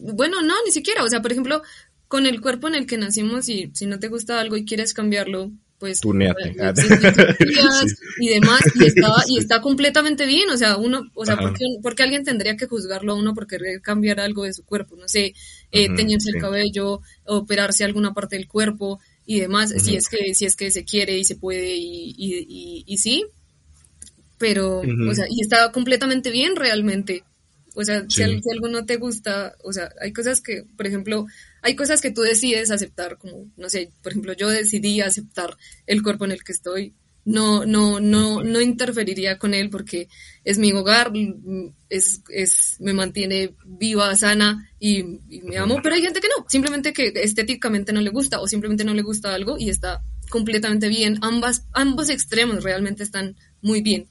[0.00, 1.04] bueno, no, ni siquiera.
[1.04, 1.62] O sea, por ejemplo,
[2.08, 4.94] con el cuerpo en el que nacimos y si no te gusta algo y quieres
[4.94, 6.00] cambiarlo, pues...
[6.00, 6.50] Tuneate.
[8.20, 10.48] y demás, y está, y está completamente bien.
[10.50, 13.80] O sea, uno, o sea, ¿por qué, alguien tendría que juzgarlo a uno por querer
[13.82, 14.96] cambiar algo de su cuerpo?
[14.96, 15.34] No sé,
[15.72, 20.46] eh, teñirse el cabello, operarse alguna parte del cuerpo y demás, si es que, si
[20.46, 23.26] es que se quiere y se puede y, y, y, sí.
[24.38, 27.24] Pero, o sea, y está completamente bien realmente.
[27.78, 31.26] O sea, si, algo no te gusta, o sea, hay cosas que, por ejemplo,
[31.60, 36.02] hay cosas que tú decides aceptar, como, no sé, por ejemplo, yo decidí aceptar el
[36.02, 36.94] cuerpo en el que estoy.
[37.26, 40.08] No, no, no, no interferiría con él porque
[40.42, 41.12] es mi hogar,
[41.90, 45.02] es, es, me mantiene viva, sana y,
[45.42, 48.84] me amo, pero hay gente que no, simplemente que estéticamente no le gusta o simplemente
[48.84, 51.18] no le gusta algo y está completamente bien.
[51.20, 54.08] Ambas, ambos extremos realmente están muy bien.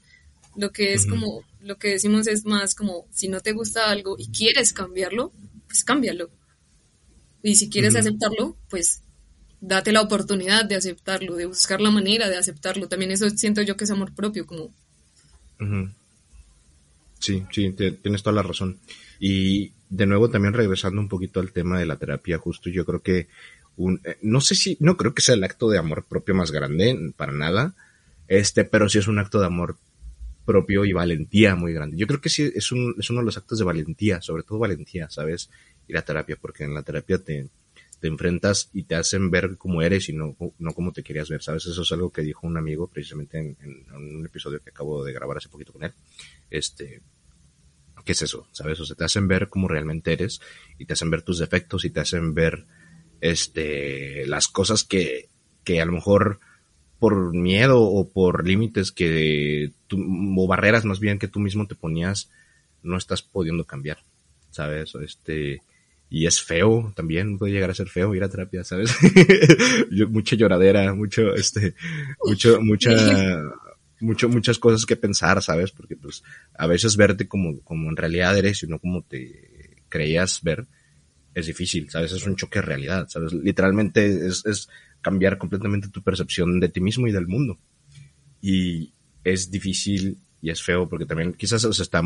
[0.54, 4.16] Lo que es como lo que decimos es más como, si no te gusta algo
[4.18, 5.32] y quieres cambiarlo,
[5.66, 6.30] pues cámbialo.
[7.42, 9.02] Y si quieres aceptarlo, pues
[9.60, 12.88] date la oportunidad de aceptarlo, de buscar la manera de aceptarlo.
[12.88, 14.70] También eso siento yo que es amor propio, como...
[17.18, 18.78] Sí, sí, tienes toda la razón.
[19.18, 23.02] Y de nuevo también regresando un poquito al tema de la terapia, justo yo creo
[23.02, 23.28] que
[23.76, 26.50] un, eh, no sé si, no creo que sea el acto de amor propio más
[26.50, 27.74] grande, para nada,
[28.28, 29.76] este, pero sí es un acto de amor
[30.46, 31.98] propio y valentía muy grande.
[31.98, 34.60] Yo creo que sí es, un, es uno de los actos de valentía, sobre todo
[34.60, 35.50] valentía, ¿sabes?
[35.88, 37.50] Ir a terapia, porque en la terapia te,
[38.02, 41.66] enfrentas y te hacen ver cómo eres y no, no cómo te querías ver, ¿sabes?
[41.66, 43.56] Eso es algo que dijo un amigo precisamente en,
[43.92, 45.92] un episodio que acabo de grabar hace poquito con él.
[46.48, 47.02] Este,
[48.04, 48.46] ¿qué es eso?
[48.52, 48.78] ¿Sabes?
[48.78, 50.40] O sea, te hacen ver cómo realmente eres
[50.78, 52.66] y te hacen ver tus defectos y te hacen ver,
[53.20, 55.28] este, las cosas que,
[55.64, 56.38] que a lo mejor
[57.06, 59.96] por miedo o por límites que tú,
[60.36, 62.32] o barreras más bien que tú mismo te ponías,
[62.82, 63.98] no estás pudiendo cambiar,
[64.50, 64.92] ¿sabes?
[64.96, 65.62] Este,
[66.10, 68.92] y es feo también, puede llegar a ser feo ir a terapia, ¿sabes?
[70.08, 71.76] mucha lloradera, mucho, este,
[72.24, 72.90] mucho, mucha,
[74.00, 75.70] mucho, muchas cosas que pensar, ¿sabes?
[75.70, 76.24] Porque pues
[76.58, 80.66] a veces verte como, como en realidad eres y no como te creías ver
[81.36, 82.10] es difícil, ¿sabes?
[82.10, 83.32] Es un choque de realidad, ¿sabes?
[83.32, 84.68] Literalmente es, es
[85.06, 87.60] cambiar completamente tu percepción de ti mismo y del mundo.
[88.42, 88.92] Y
[89.22, 92.02] es difícil y es feo porque también quizás o sea, está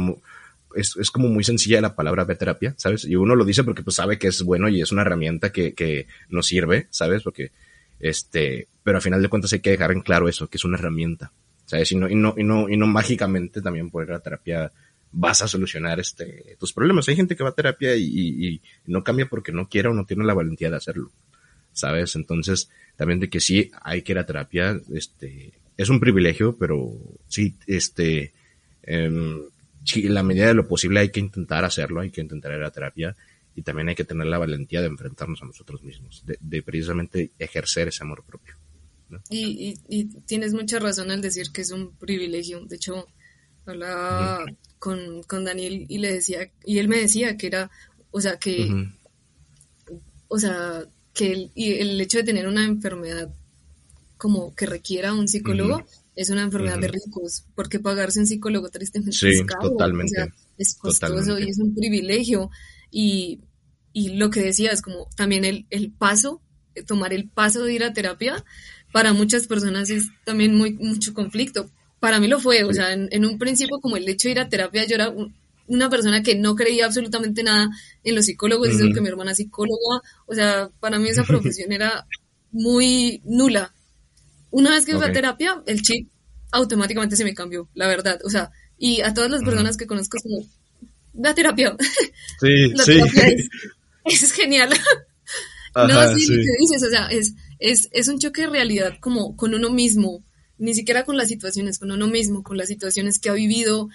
[0.75, 3.07] es, es, como muy sencilla la palabra terapia, ¿sabes?
[3.07, 5.73] Y uno lo dice porque pues sabe que es bueno y es una herramienta que,
[5.73, 7.23] que nos sirve, ¿sabes?
[7.23, 7.53] Porque,
[7.99, 10.77] este, pero al final de cuentas hay que dejar en claro eso, que es una
[10.77, 11.33] herramienta,
[11.65, 11.91] ¿sabes?
[11.93, 14.71] Y no, y no, y no, y no mágicamente también por ir a terapia
[15.11, 17.09] vas a solucionar este, tus problemas.
[17.09, 19.95] Hay gente que va a terapia y, y, y no cambia porque no quiere o
[19.95, 21.11] no tiene la valentía de hacerlo,
[21.73, 22.15] ¿sabes?
[22.15, 22.69] Entonces,
[23.01, 26.93] también de que sí hay que ir a terapia, este, es un privilegio, pero
[27.29, 28.35] sí, este,
[28.83, 29.11] eh,
[29.95, 32.71] en la medida de lo posible hay que intentar hacerlo, hay que intentar ir a
[32.71, 33.17] terapia
[33.57, 37.89] y también hay que tener la valentía de enfrentarnos a nosotros mismos, de, precisamente ejercer
[37.89, 38.55] ese amor propio.
[39.31, 42.67] Y, y, tienes mucha razón al decir que es un privilegio.
[42.67, 43.07] De hecho,
[43.65, 44.45] hablaba
[44.79, 47.71] con, con, Daniel y le decía, y él me decía que era,
[48.11, 48.91] o sea, que,
[50.29, 50.85] o sea,
[51.21, 53.29] que el, y el hecho de tener una enfermedad
[54.17, 55.85] como que requiera un psicólogo
[56.17, 61.39] es una enfermedad de ricos, porque pagarse un psicólogo tristemente es caro, totalmente, es costoso
[61.39, 62.51] y es un privilegio.
[62.91, 63.41] Y,
[63.93, 66.41] y lo que decía es como también el, el paso,
[66.75, 68.43] eh, tomar el paso de ir a terapia,
[68.91, 71.71] para muchas personas es también muy mucho conflicto.
[72.01, 74.49] Para mí lo fue, o sea, en, un principio como el hecho de ir a
[74.49, 75.13] terapia, yo era
[75.71, 77.71] una persona que no creía absolutamente nada
[78.03, 81.73] en los psicólogos, uh que mi hermana es psicóloga, o sea, para mí esa profesión
[81.73, 82.07] era
[82.51, 83.73] muy nula,
[84.51, 86.09] una vez que fui a terapia, el chip
[86.53, 88.21] automáticamente se me cambió, la verdad.
[88.25, 90.47] O sea, y a todas las personas que conozco es como,
[91.15, 91.77] la terapia.
[92.41, 92.93] Sí, la sí.
[92.93, 93.29] Terapia
[94.05, 94.71] es, genial.
[95.75, 99.37] no, sí, lo que dices, o sea, es, es, es un choque de realidad como
[99.37, 100.25] con uno mismo,
[100.59, 103.89] ni siquiera con las situaciones, con uno mismo, con las situaciones que ha vivido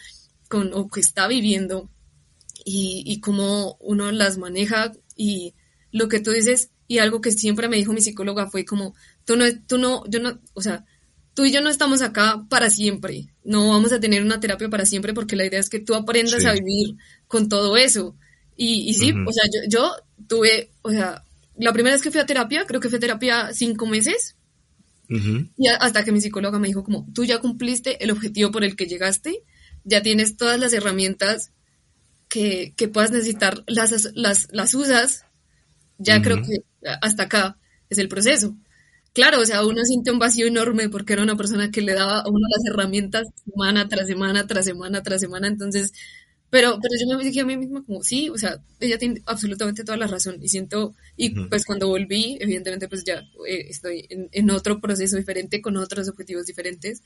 [0.49, 1.89] con, o que está viviendo
[2.63, 5.53] y, y cómo uno las maneja y
[5.91, 9.35] lo que tú dices y algo que siempre me dijo mi psicóloga fue como, tú
[9.35, 10.85] no, tú no, yo no, o sea,
[11.33, 14.85] tú y yo no estamos acá para siempre, no vamos a tener una terapia para
[14.85, 16.95] siempre porque la idea es que tú aprendas a vivir
[17.27, 18.15] con todo eso.
[18.57, 19.91] Y, y sí, o sea, yo, yo
[20.27, 21.25] tuve, o sea,
[21.57, 24.35] la primera vez que fui a terapia, creo que fui a terapia cinco meses,
[25.07, 28.75] y hasta que mi psicóloga me dijo como, tú ya cumpliste el objetivo por el
[28.75, 29.43] que llegaste,
[29.85, 31.51] ya tienes todas las herramientas
[32.27, 35.25] que, que puedas necesitar, las, las, las usas,
[35.97, 36.63] ya creo que
[37.01, 37.57] hasta acá
[37.89, 38.55] es el proceso.
[39.13, 42.19] Claro, o sea, uno siente un vacío enorme porque era una persona que le daba
[42.19, 45.93] a uno las herramientas semana tras semana, tras semana, tras semana, entonces,
[46.49, 49.85] pero, pero yo me dije a mí misma como, sí, o sea, ella tiene absolutamente
[49.85, 54.51] toda la razón y siento, y pues cuando volví, evidentemente pues ya eh, estoy en,
[54.51, 57.01] otro proceso diferente, con otros objetivos diferentes,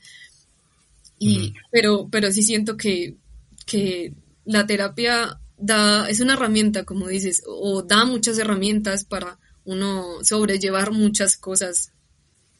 [1.20, 3.18] y, pero, pero sí siento que,
[3.66, 4.14] que
[4.46, 10.92] la terapia da, es una herramienta, como dices, o da muchas herramientas para uno sobrellevar
[10.92, 11.92] muchas cosas.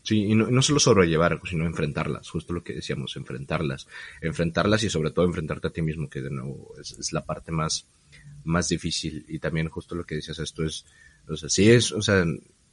[0.03, 3.87] Sí, y no, solo sobrellevar, sino enfrentarlas, justo lo que decíamos, enfrentarlas.
[4.21, 7.87] Enfrentarlas y sobre todo enfrentarte a ti mismo, que de nuevo es, la parte más,
[8.45, 9.25] más difícil.
[9.27, 10.85] Y también justo lo que decías, esto es,
[11.27, 12.25] o sea, sí es, o sea,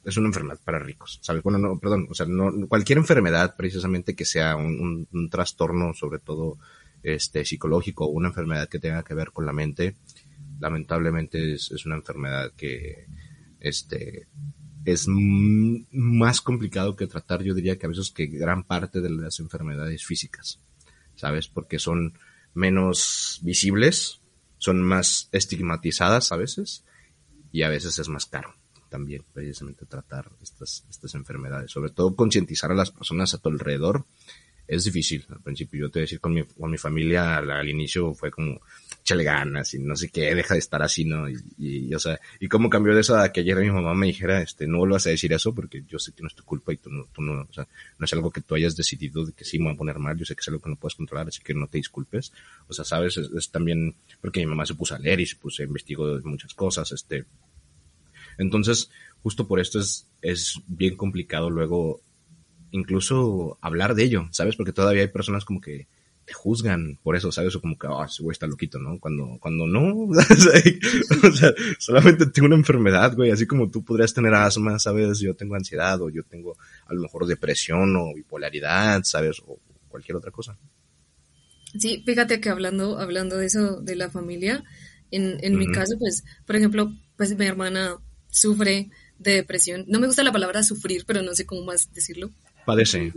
[0.08, 1.42] es una enfermedad para ricos, ¿sabes?
[1.42, 6.58] Bueno, no, perdón, o sea, no, cualquier enfermedad precisamente que sea un, trastorno, sobre todo,
[7.02, 9.96] este, psicológico, una enfermedad que tenga que ver con la mente,
[10.60, 13.06] lamentablemente es, es una enfermedad que,
[13.60, 14.28] este,
[14.86, 19.40] es más complicado que tratar, yo diría que a veces que gran parte de las
[19.40, 20.60] enfermedades físicas,
[21.16, 21.48] ¿sabes?
[21.48, 22.14] Porque son
[22.54, 24.22] menos visibles,
[24.56, 26.86] son más estigmatizadas a veces
[27.52, 28.57] y a veces es más caro
[28.88, 34.04] también precisamente tratar estas, estas enfermedades, sobre todo concientizar a las personas a tu alrededor
[34.68, 35.80] es difícil al principio.
[35.80, 38.60] Yo te voy a decir, con mi, con mi familia al, al inicio fue como,
[39.00, 41.28] échale ganas y no sé qué, deja de estar así, ¿no?
[41.28, 44.06] Y, y, o sea, y cómo cambió de eso a que ayer mi mamá me
[44.06, 46.74] dijera, este, no vuelvas a decir eso porque yo sé que no es tu culpa
[46.74, 47.66] y tú no, tú no, o sea,
[47.98, 50.18] no es algo que tú hayas decidido de que sí me voy a poner mal,
[50.18, 52.32] yo sé que es algo que no puedes controlar, así que no te disculpes.
[52.68, 55.36] O sea, sabes, es, es también porque mi mamá se puso a leer y se
[55.36, 57.24] puso, investigó muchas cosas, este.
[58.38, 58.90] Entonces,
[59.22, 62.00] justo por esto es, es bien complicado luego
[62.70, 64.56] incluso hablar de ello, ¿sabes?
[64.56, 65.86] Porque todavía hay personas como que
[66.24, 67.56] te juzgan por eso, ¿sabes?
[67.56, 69.00] O como que, ah, oh, ese güey está loquito, ¿no?
[69.00, 74.34] Cuando, cuando no, o sea, solamente tengo una enfermedad, güey, así como tú podrías tener
[74.34, 75.20] asma, ¿sabes?
[75.20, 79.40] Yo tengo ansiedad o yo tengo a lo mejor depresión o bipolaridad, ¿sabes?
[79.46, 79.58] O
[79.88, 80.58] cualquier otra cosa.
[81.78, 84.64] Sí, fíjate que hablando, hablando de eso, de la familia,
[85.10, 87.96] en, en mi caso, pues, por ejemplo, pues mi hermana
[88.30, 89.84] sufre de depresión.
[89.88, 92.30] No me gusta la palabra sufrir, pero no sé cómo más decirlo.
[92.64, 93.12] Padece.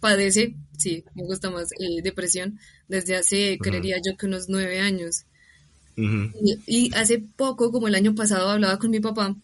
[0.00, 2.58] Padece, sí, me gusta más eh, depresión
[2.88, 5.24] desde hace, creería yo que unos nueve años.
[5.96, 9.36] y, hace poco, como el año pasado, hablaba con mi papá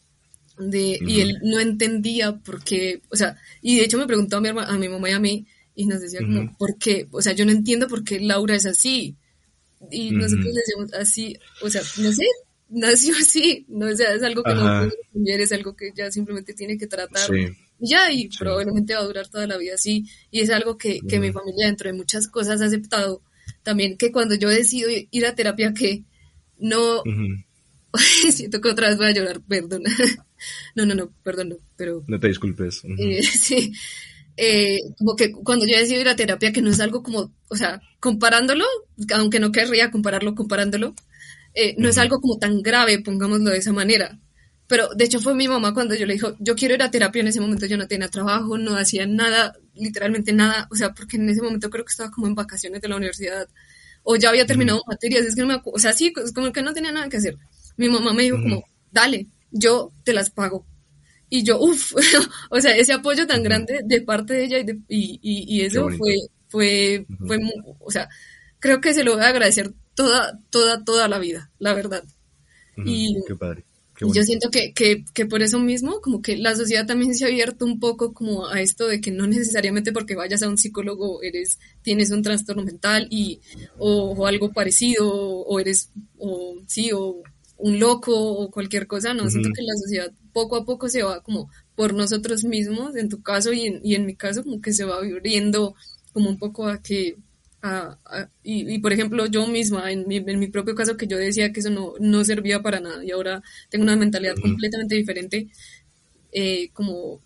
[0.59, 4.41] de, y él no entendía por qué, o sea, y de hecho me preguntó a
[4.41, 5.47] mi, a mi mamá y a mí,
[5.79, 7.07] y nos decía como, ¿por qué?
[7.13, 9.17] O sea, yo no entiendo por qué Laura es así.
[9.93, 12.25] Y nosotros decíamos así, o sea, no sé,
[12.69, 16.11] nació así, no o sea, es algo que no puede cambiar, es algo que ya
[16.11, 17.29] simplemente tiene que tratar.
[17.79, 20.07] ya, y probablemente va a durar toda la vida así.
[20.31, 23.23] Y es algo que, que mi familia, dentro de muchas cosas, ha aceptado.
[23.63, 26.05] También que cuando yo decido ir a terapia, que
[26.59, 27.03] no.
[28.31, 29.83] Siento que otra vez voy a llorar, perdón.
[30.75, 32.05] no, no, no, perdón, no, pero.
[32.07, 32.83] No te disculpes.
[32.99, 33.73] Eh, sí
[34.39, 37.57] eh, como que cuando yo decido ir a terapia, que no es algo como, o
[37.57, 38.65] sea, comparándolo,
[39.13, 40.95] aunque no querría compararlo, comparándolo,
[41.61, 44.17] eh, no es algo como tan grave, pongámoslo de esa manera.
[44.69, 47.21] Pero de hecho fue mi mamá cuando yo le dijo, yo quiero ir a terapia,
[47.21, 51.17] en ese momento yo no tenía trabajo, no hacía nada, literalmente nada, o sea, porque
[51.17, 53.49] en ese momento creo que estaba como en vacaciones de la universidad,
[54.05, 56.75] o ya había terminado materias, es que no me o sea, sí, como que no
[56.75, 57.37] tenía nada que hacer.
[57.77, 60.65] Mi mamá me dijo como, dale, yo te las pago,
[61.29, 61.95] y yo, uff,
[62.51, 66.15] o sea, ese apoyo tan grande de parte de ella y, y, eso fue,
[66.49, 67.39] fue, fue,
[67.81, 68.09] o sea,
[68.61, 72.05] creo que se lo voy a agradecer toda, toda, toda la vida, la verdad.
[72.77, 73.65] Y Qué padre.
[74.01, 77.27] yo siento que, que, que, por eso mismo, como que la sociedad también se ha
[77.27, 81.21] abierto un poco como a esto de que no necesariamente porque vayas a un psicólogo
[81.25, 83.41] eres, tienes un trastorno mental y,
[83.77, 87.21] o, o algo parecido, o eres, o sí, o
[87.57, 91.25] un loco o cualquier cosa, no, siento que la sociedad poco a poco se va
[91.25, 94.73] como por nosotros mismos, en tu caso y en, y en mi caso, como que
[94.73, 95.75] se va abriendo
[96.13, 97.17] como un poco a que,
[97.63, 97.99] a,
[98.43, 101.61] y, por ejemplo yo misma, en mi, en mi, propio caso que yo decía que
[101.61, 105.49] eso no, no servía para nada y ahora tengo una mentalidad completamente diferente,
[106.31, 107.21] eh, como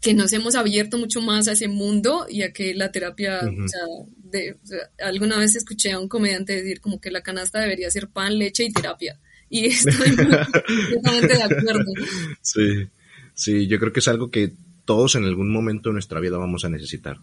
[0.00, 3.68] que nos hemos abierto mucho más a ese mundo y a que la terapia, o
[3.68, 3.80] sea,
[4.16, 4.56] de,
[5.02, 8.64] alguna vez escuché a un comediante decir como que la canasta debería ser pan, leche
[8.64, 9.18] y terapia.
[9.50, 11.92] Y estoy completamente de acuerdo.
[12.42, 12.88] Sí,
[13.34, 14.52] sí, yo creo que es algo que
[14.84, 17.18] todos en algún momento de nuestra vida vamos a necesitar.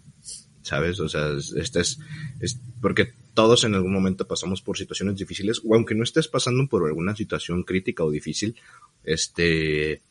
[0.65, 0.99] ¿Sabes?
[0.99, 1.99] O sea, este es,
[2.39, 6.67] es porque todos en algún momento pasamos por situaciones difíciles, o aunque no estés pasando
[6.67, 8.55] por alguna situación crítica o difícil,
[9.03, 10.01] este,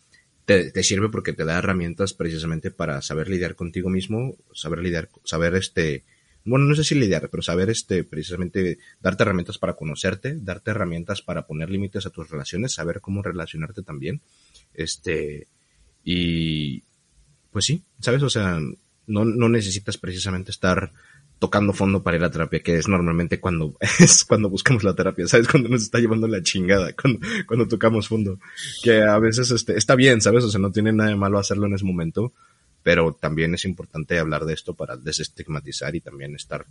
[0.44, 5.08] te, te, sirve porque te da herramientas precisamente para saber lidiar contigo mismo, saber lidiar,
[5.24, 6.04] saber este,
[6.44, 11.20] bueno, no sé si lidiar, pero saber este, precisamente darte herramientas para conocerte, darte herramientas
[11.20, 14.20] para poner límites a tus relaciones, saber cómo relacionarte también.
[14.72, 15.48] Este,
[16.04, 16.84] y
[17.50, 18.22] pues sí, ¿sabes?
[18.22, 18.60] O sea,
[19.06, 20.92] no, no necesitas precisamente estar
[21.38, 25.26] tocando fondo para ir a terapia, que es normalmente cuando es cuando buscamos la terapia,
[25.26, 25.48] ¿sabes?
[25.48, 28.38] Cuando nos está llevando la chingada, cuando, cuando tocamos fondo.
[28.82, 30.44] Que a veces este, está bien, ¿sabes?
[30.44, 32.32] O sea, no tiene nada de malo hacerlo en ese momento,
[32.82, 36.66] pero también es importante hablar de esto para desestigmatizar y también estar,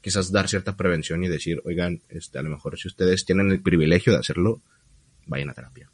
[0.00, 3.60] quizás dar cierta prevención y decir, oigan, este, a lo mejor si ustedes tienen el
[3.60, 4.60] privilegio de hacerlo,
[5.26, 5.90] vayan a terapia.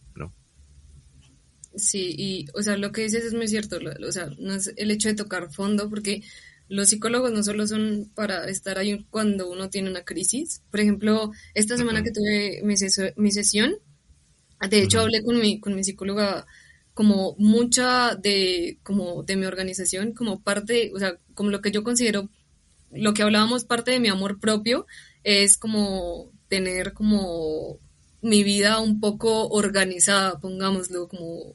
[1.74, 4.90] Sí, y, o sea, lo que dices es muy cierto, o sea, no es el
[4.90, 6.22] hecho de tocar fondo, porque
[6.68, 10.62] los psicólogos no solo son para estar ahí cuando uno tiene una crisis.
[10.70, 12.74] Por ejemplo, esta semana que tuve mi,
[13.16, 13.76] mi sesión,
[14.68, 16.46] de hecho hablé con mi, con mi psicóloga
[16.94, 21.84] como mucha de, como de mi organización, como parte, o sea, como lo que yo
[21.84, 22.28] considero,
[22.90, 24.86] lo que hablábamos, parte de mi amor propio,
[25.22, 27.78] es como tener como
[28.20, 31.54] mi vida un poco organizada, pongámoslo, como...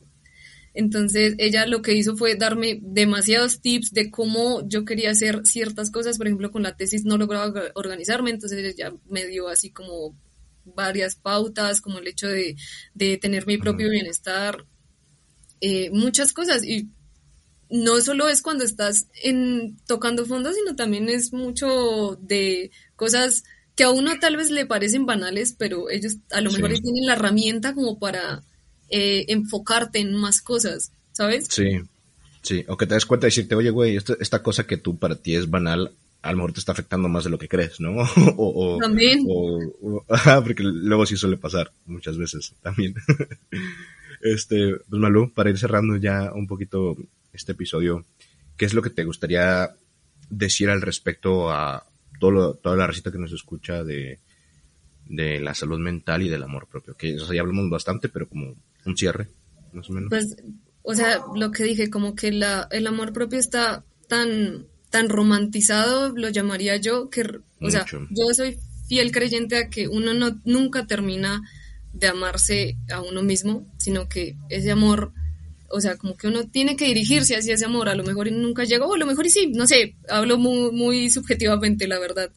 [0.75, 5.91] Entonces ella lo que hizo fue darme demasiados tips de cómo yo quería hacer ciertas
[5.91, 10.17] cosas, por ejemplo, con la tesis no lograba organizarme, entonces ella me dio así como
[10.65, 12.55] varias pautas, como el hecho de,
[12.95, 14.65] de tener mi propio bienestar,
[15.61, 16.89] eh, muchas cosas y
[17.69, 23.43] no solo es cuando estás en, tocando fondo, sino también es mucho de cosas
[23.75, 27.13] que a uno tal vez le parecen banales, pero ellos a lo mejor tienen la
[27.13, 28.43] herramienta como para
[28.89, 31.47] eh, enfocarte en más cosas, ¿sabes?
[31.49, 31.79] Sí,
[32.41, 35.15] sí, o que te des cuenta y decirte, oye, güey, esta, cosa que tú para
[35.15, 37.95] ti es banal, a lo mejor te está afectando más de lo que crees, ¿no?
[38.37, 39.25] o, también.
[40.43, 42.95] porque luego sí suele pasar muchas veces también.
[44.25, 46.95] Este, pues Malú, para ir cerrando ya un poquito
[47.33, 48.05] este episodio,
[48.55, 49.75] ¿qué es lo que te gustaría
[50.29, 51.85] decir al respecto a
[52.31, 54.19] todo toda la recita que nos escucha de,
[55.07, 56.95] de la salud mental y del amor propio?
[56.95, 58.55] Que ya hablamos bastante, pero como
[58.85, 59.27] un cierre,
[59.73, 60.09] más o menos.
[60.09, 60.37] Pues,
[60.83, 66.13] o sea, lo que dije, como que la, el amor propio está tan, tan romantizado,
[66.15, 68.57] lo llamaría yo, que, o sea, yo soy
[68.87, 71.41] fiel creyente a que uno no, nunca termina
[71.93, 75.13] de amarse a uno mismo, sino que ese amor,
[75.73, 78.63] o sea, como que uno tiene que dirigirse hacia ese amor, a lo mejor nunca
[78.63, 82.31] llegó, o a lo mejor y sí, no sé, hablo muy, muy subjetivamente, la verdad.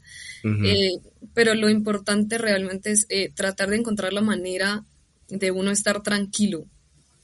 [0.65, 0.93] Eh,
[1.35, 4.85] pero lo importante realmente es eh, tratar de encontrar la manera
[5.29, 6.67] de uno estar tranquilo,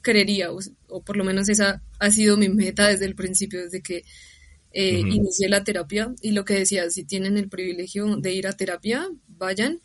[0.00, 4.04] creería, o, por lo menos esa ha sido mi meta desde el principio, desde que
[4.72, 6.12] eh, inicié la terapia.
[6.20, 9.80] Y lo que decía, si tienen el privilegio de ir a terapia, vayan.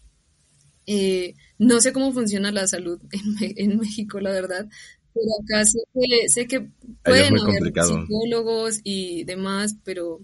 [0.89, 4.67] Eh, no sé cómo funciona la salud en, México, la verdad,
[5.13, 6.69] pero acá sé que, sé que
[7.03, 10.21] pueden haber psicólogos y demás, pero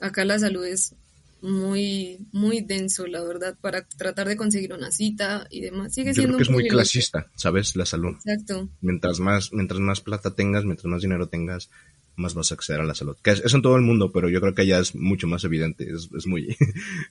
[0.00, 0.94] acá la salud es
[1.40, 5.94] muy, muy denso, la verdad, para tratar de conseguir una cita y demás.
[5.94, 7.76] Sigue Yo siendo creo que es muy clasista, ¿sabes?
[7.76, 8.16] La salud.
[8.24, 8.68] Exacto.
[8.80, 11.70] Mientras más, mientras más plata tengas, mientras más dinero tengas,
[12.16, 13.16] más vas a acceder a la salud.
[13.22, 15.84] Que es, en todo el mundo, pero yo creo que allá es mucho más evidente,
[15.84, 16.56] es, es muy,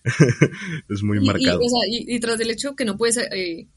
[0.89, 1.61] es muy marcado.
[1.89, 3.67] Y, tras el hecho que no puedes eh,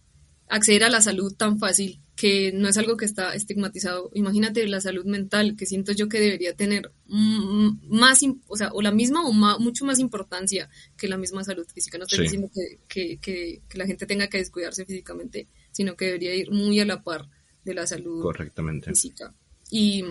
[0.50, 4.10] acceder a la salud tan fácil, que no es algo que está estigmatizado.
[4.14, 8.90] Imagínate la salud mental, que siento yo que debería tener más, o sea, o la
[8.90, 11.96] misma o mucho más importancia que la misma salud física.
[11.96, 16.34] No estoy diciendo que, que, que, la gente tenga que descuidarse físicamente, sino que debería
[16.34, 17.28] ir muy a la par
[17.64, 18.90] de la salud Correctamente.
[18.90, 19.32] física.
[19.70, 20.04] Y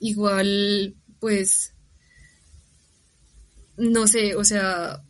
[0.00, 1.74] igual, pues,
[3.76, 5.02] no sé, o sea,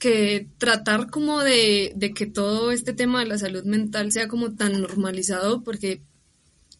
[0.00, 4.80] que tratar como de, que todo este tema de la salud mental sea como tan
[4.80, 6.00] normalizado, porque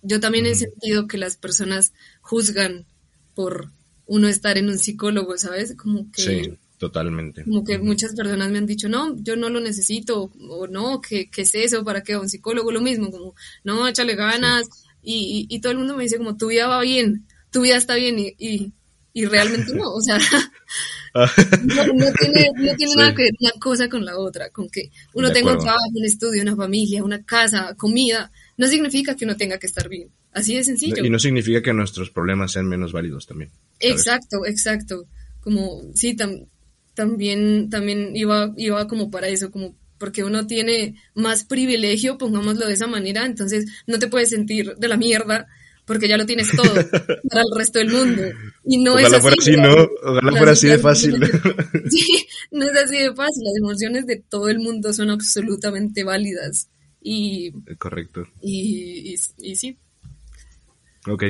[0.03, 1.93] yo también he sentido que las personas
[2.23, 2.87] juzgan
[3.35, 3.71] por
[4.07, 5.77] uno estar en un psicólogo, ¿sabes?
[5.77, 6.23] Como que...
[6.23, 7.45] Sí, totalmente.
[7.45, 11.31] Como que muchas personas me han dicho, no, yo no lo necesito, o no, ¿qué,
[11.31, 11.85] qué es eso?
[11.85, 12.17] ¿Para qué?
[12.17, 14.69] Un psicólogo lo mismo, como, no, échale ganas.
[15.03, 17.95] Y, y, todo el mundo me dice como, tu vida va bien, tu vida está
[17.95, 18.73] bien, y, y
[19.15, 20.19] realmente no, o sea,
[21.15, 25.33] no, tiene, no tiene nada que ver una cosa con la otra, con que uno
[25.33, 29.59] tenga un trabajo, un estudio, una familia, una casa, comida, no significa que uno tenga
[29.59, 31.05] que estar bien, así de sencillo.
[31.05, 33.51] Y no significa que nuestros problemas sean menos válidos también.
[33.81, 35.07] Exacto, exacto,
[35.41, 36.17] como, sí,
[36.95, 42.73] también, también iba, iba como para eso, como porque uno tiene más privilegio, pongámoslo de
[42.73, 45.47] esa manera, entonces no te puedes sentir de la mierda
[45.91, 46.73] porque ya lo tienes todo
[47.29, 48.23] para el resto del mundo.
[48.65, 49.23] Y no es así.
[49.23, 49.89] Fuera así ¿no?
[50.05, 51.17] Ojalá fuera así de fácil.
[51.91, 53.43] sí, no es así de fácil.
[53.43, 56.69] Las emociones de todo el mundo son absolutamente válidas.
[57.03, 57.51] Y.
[57.77, 58.23] Correcto.
[58.41, 59.77] Y, y, sí.
[61.09, 61.25] Ok.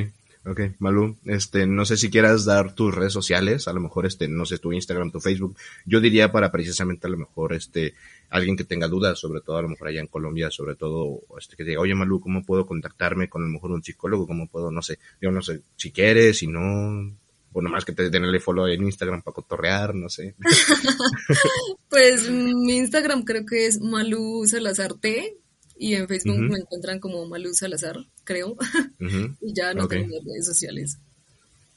[0.45, 4.27] Ok, Malú, este, no sé si quieras dar tus redes sociales, a lo mejor, este,
[4.27, 5.55] no sé, tu Instagram, tu Facebook.
[5.85, 7.93] Yo diría para precisamente a lo mejor, este,
[8.31, 11.55] alguien que tenga dudas, sobre todo a lo mejor allá en Colombia, sobre todo, este,
[11.55, 14.25] que diga, oye Malú, ¿cómo puedo contactarme con a lo mejor un psicólogo?
[14.25, 17.15] ¿Cómo puedo, no sé, yo no sé, si quieres, si no,
[17.53, 20.35] o nomás que te den el follow en Instagram para cotorrear, no sé.
[21.89, 25.37] pues mi Instagram creo que es Malú Salazar T,
[25.77, 28.55] y en Facebook me encuentran como Malú Salazar, creo.
[29.41, 30.99] y ya no tengo redes sociales.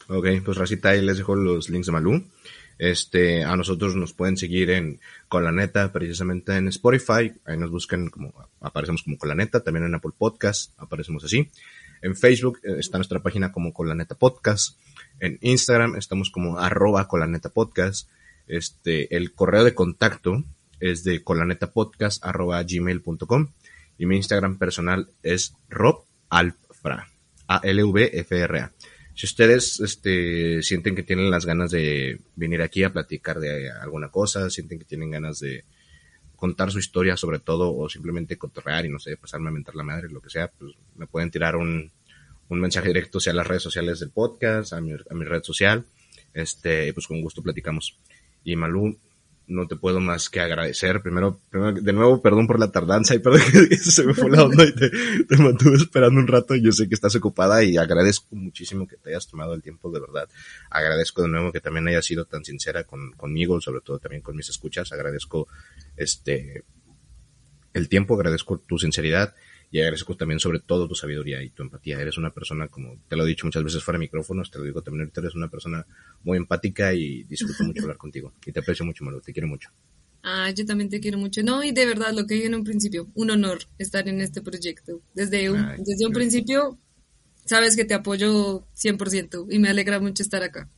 [0.09, 2.23] Ok, pues Racita, ahí les dejo los links de Malú.
[2.79, 7.33] Este, a nosotros nos pueden seguir en Colaneta, precisamente en Spotify.
[7.45, 11.51] Ahí nos buscan como, aparecemos como Colaneta, también en Apple Podcast, aparecemos así.
[12.03, 14.79] En Facebook eh, está nuestra página como Colaneta Podcast.
[15.21, 18.09] En Instagram estamos como arroba Colaneta Podcast.
[18.47, 20.45] Este, el correo de contacto
[20.81, 23.49] es de colanetapodcast arroba gmail.com
[23.97, 27.09] y mi Instagram personal es Rob Alfra,
[27.47, 28.73] A-L-V-F-R-A.
[29.15, 34.09] Si ustedes este, sienten que tienen las ganas de venir aquí a platicar de alguna
[34.09, 35.65] cosa, sienten que tienen ganas de
[36.37, 39.85] contar su historia sobre todo o simplemente cotorrear y no sé, pasarme a mentar la
[39.85, 41.91] madre, lo que sea, pues me pueden tirar un,
[42.49, 45.85] un mensaje directo sea las redes sociales del podcast, a mi, a mi red social,
[46.33, 47.97] este, pues con gusto platicamos.
[48.43, 48.99] Y Malú,
[49.47, 51.03] no te puedo más que agradecer.
[51.03, 54.65] Primero, de nuevo, perdón por la tardanza y perdón que se me fue la onda
[54.65, 56.55] y te, mantuve esperando un rato.
[56.55, 60.01] Yo sé que estás ocupada y agradezco muchísimo que te hayas tomado el tiempo, de
[60.01, 60.29] verdad.
[60.71, 64.37] Agradezco de nuevo que también hayas sido tan sincera con, conmigo, sobre todo también con
[64.37, 64.93] mis escuchas.
[64.93, 65.49] Agradezco
[65.97, 66.65] este,
[67.73, 69.35] el tiempo, agradezco tu sinceridad
[69.75, 72.01] y agradezco también sobre todo tu sabiduría y tu empatía.
[72.01, 74.65] Eres una persona, como te lo he dicho muchas veces fuera de micrófonos, te lo
[74.65, 75.85] digo también ahorita, eres una persona
[76.23, 78.35] muy empática y disfruto mucho hablar contigo.
[78.47, 79.71] Y te aprecio mucho, Malo, te quiero mucho.
[80.23, 81.43] Ah, yo también te quiero mucho.
[81.43, 84.43] No, y de verdad, lo que dije en un principio, un honor estar en este
[84.43, 85.01] proyecto.
[85.13, 86.79] Desde un, desde un principio,
[87.45, 90.69] sabes que te apoyo 100% y me alegra mucho estar acá.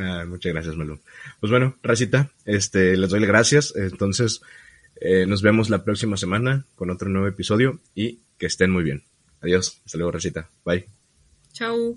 [0.00, 1.00] Ah, muchas gracias, Melu.
[1.40, 3.74] Pues bueno, Racita, este, les doy las gracias.
[3.74, 4.40] Entonces,
[5.00, 9.02] eh, nos vemos la próxima semana con otro nuevo episodio y que estén muy bien.
[9.40, 9.80] Adiós.
[9.84, 10.48] Hasta luego, Recita.
[10.64, 10.86] Bye.
[11.52, 11.96] Chao.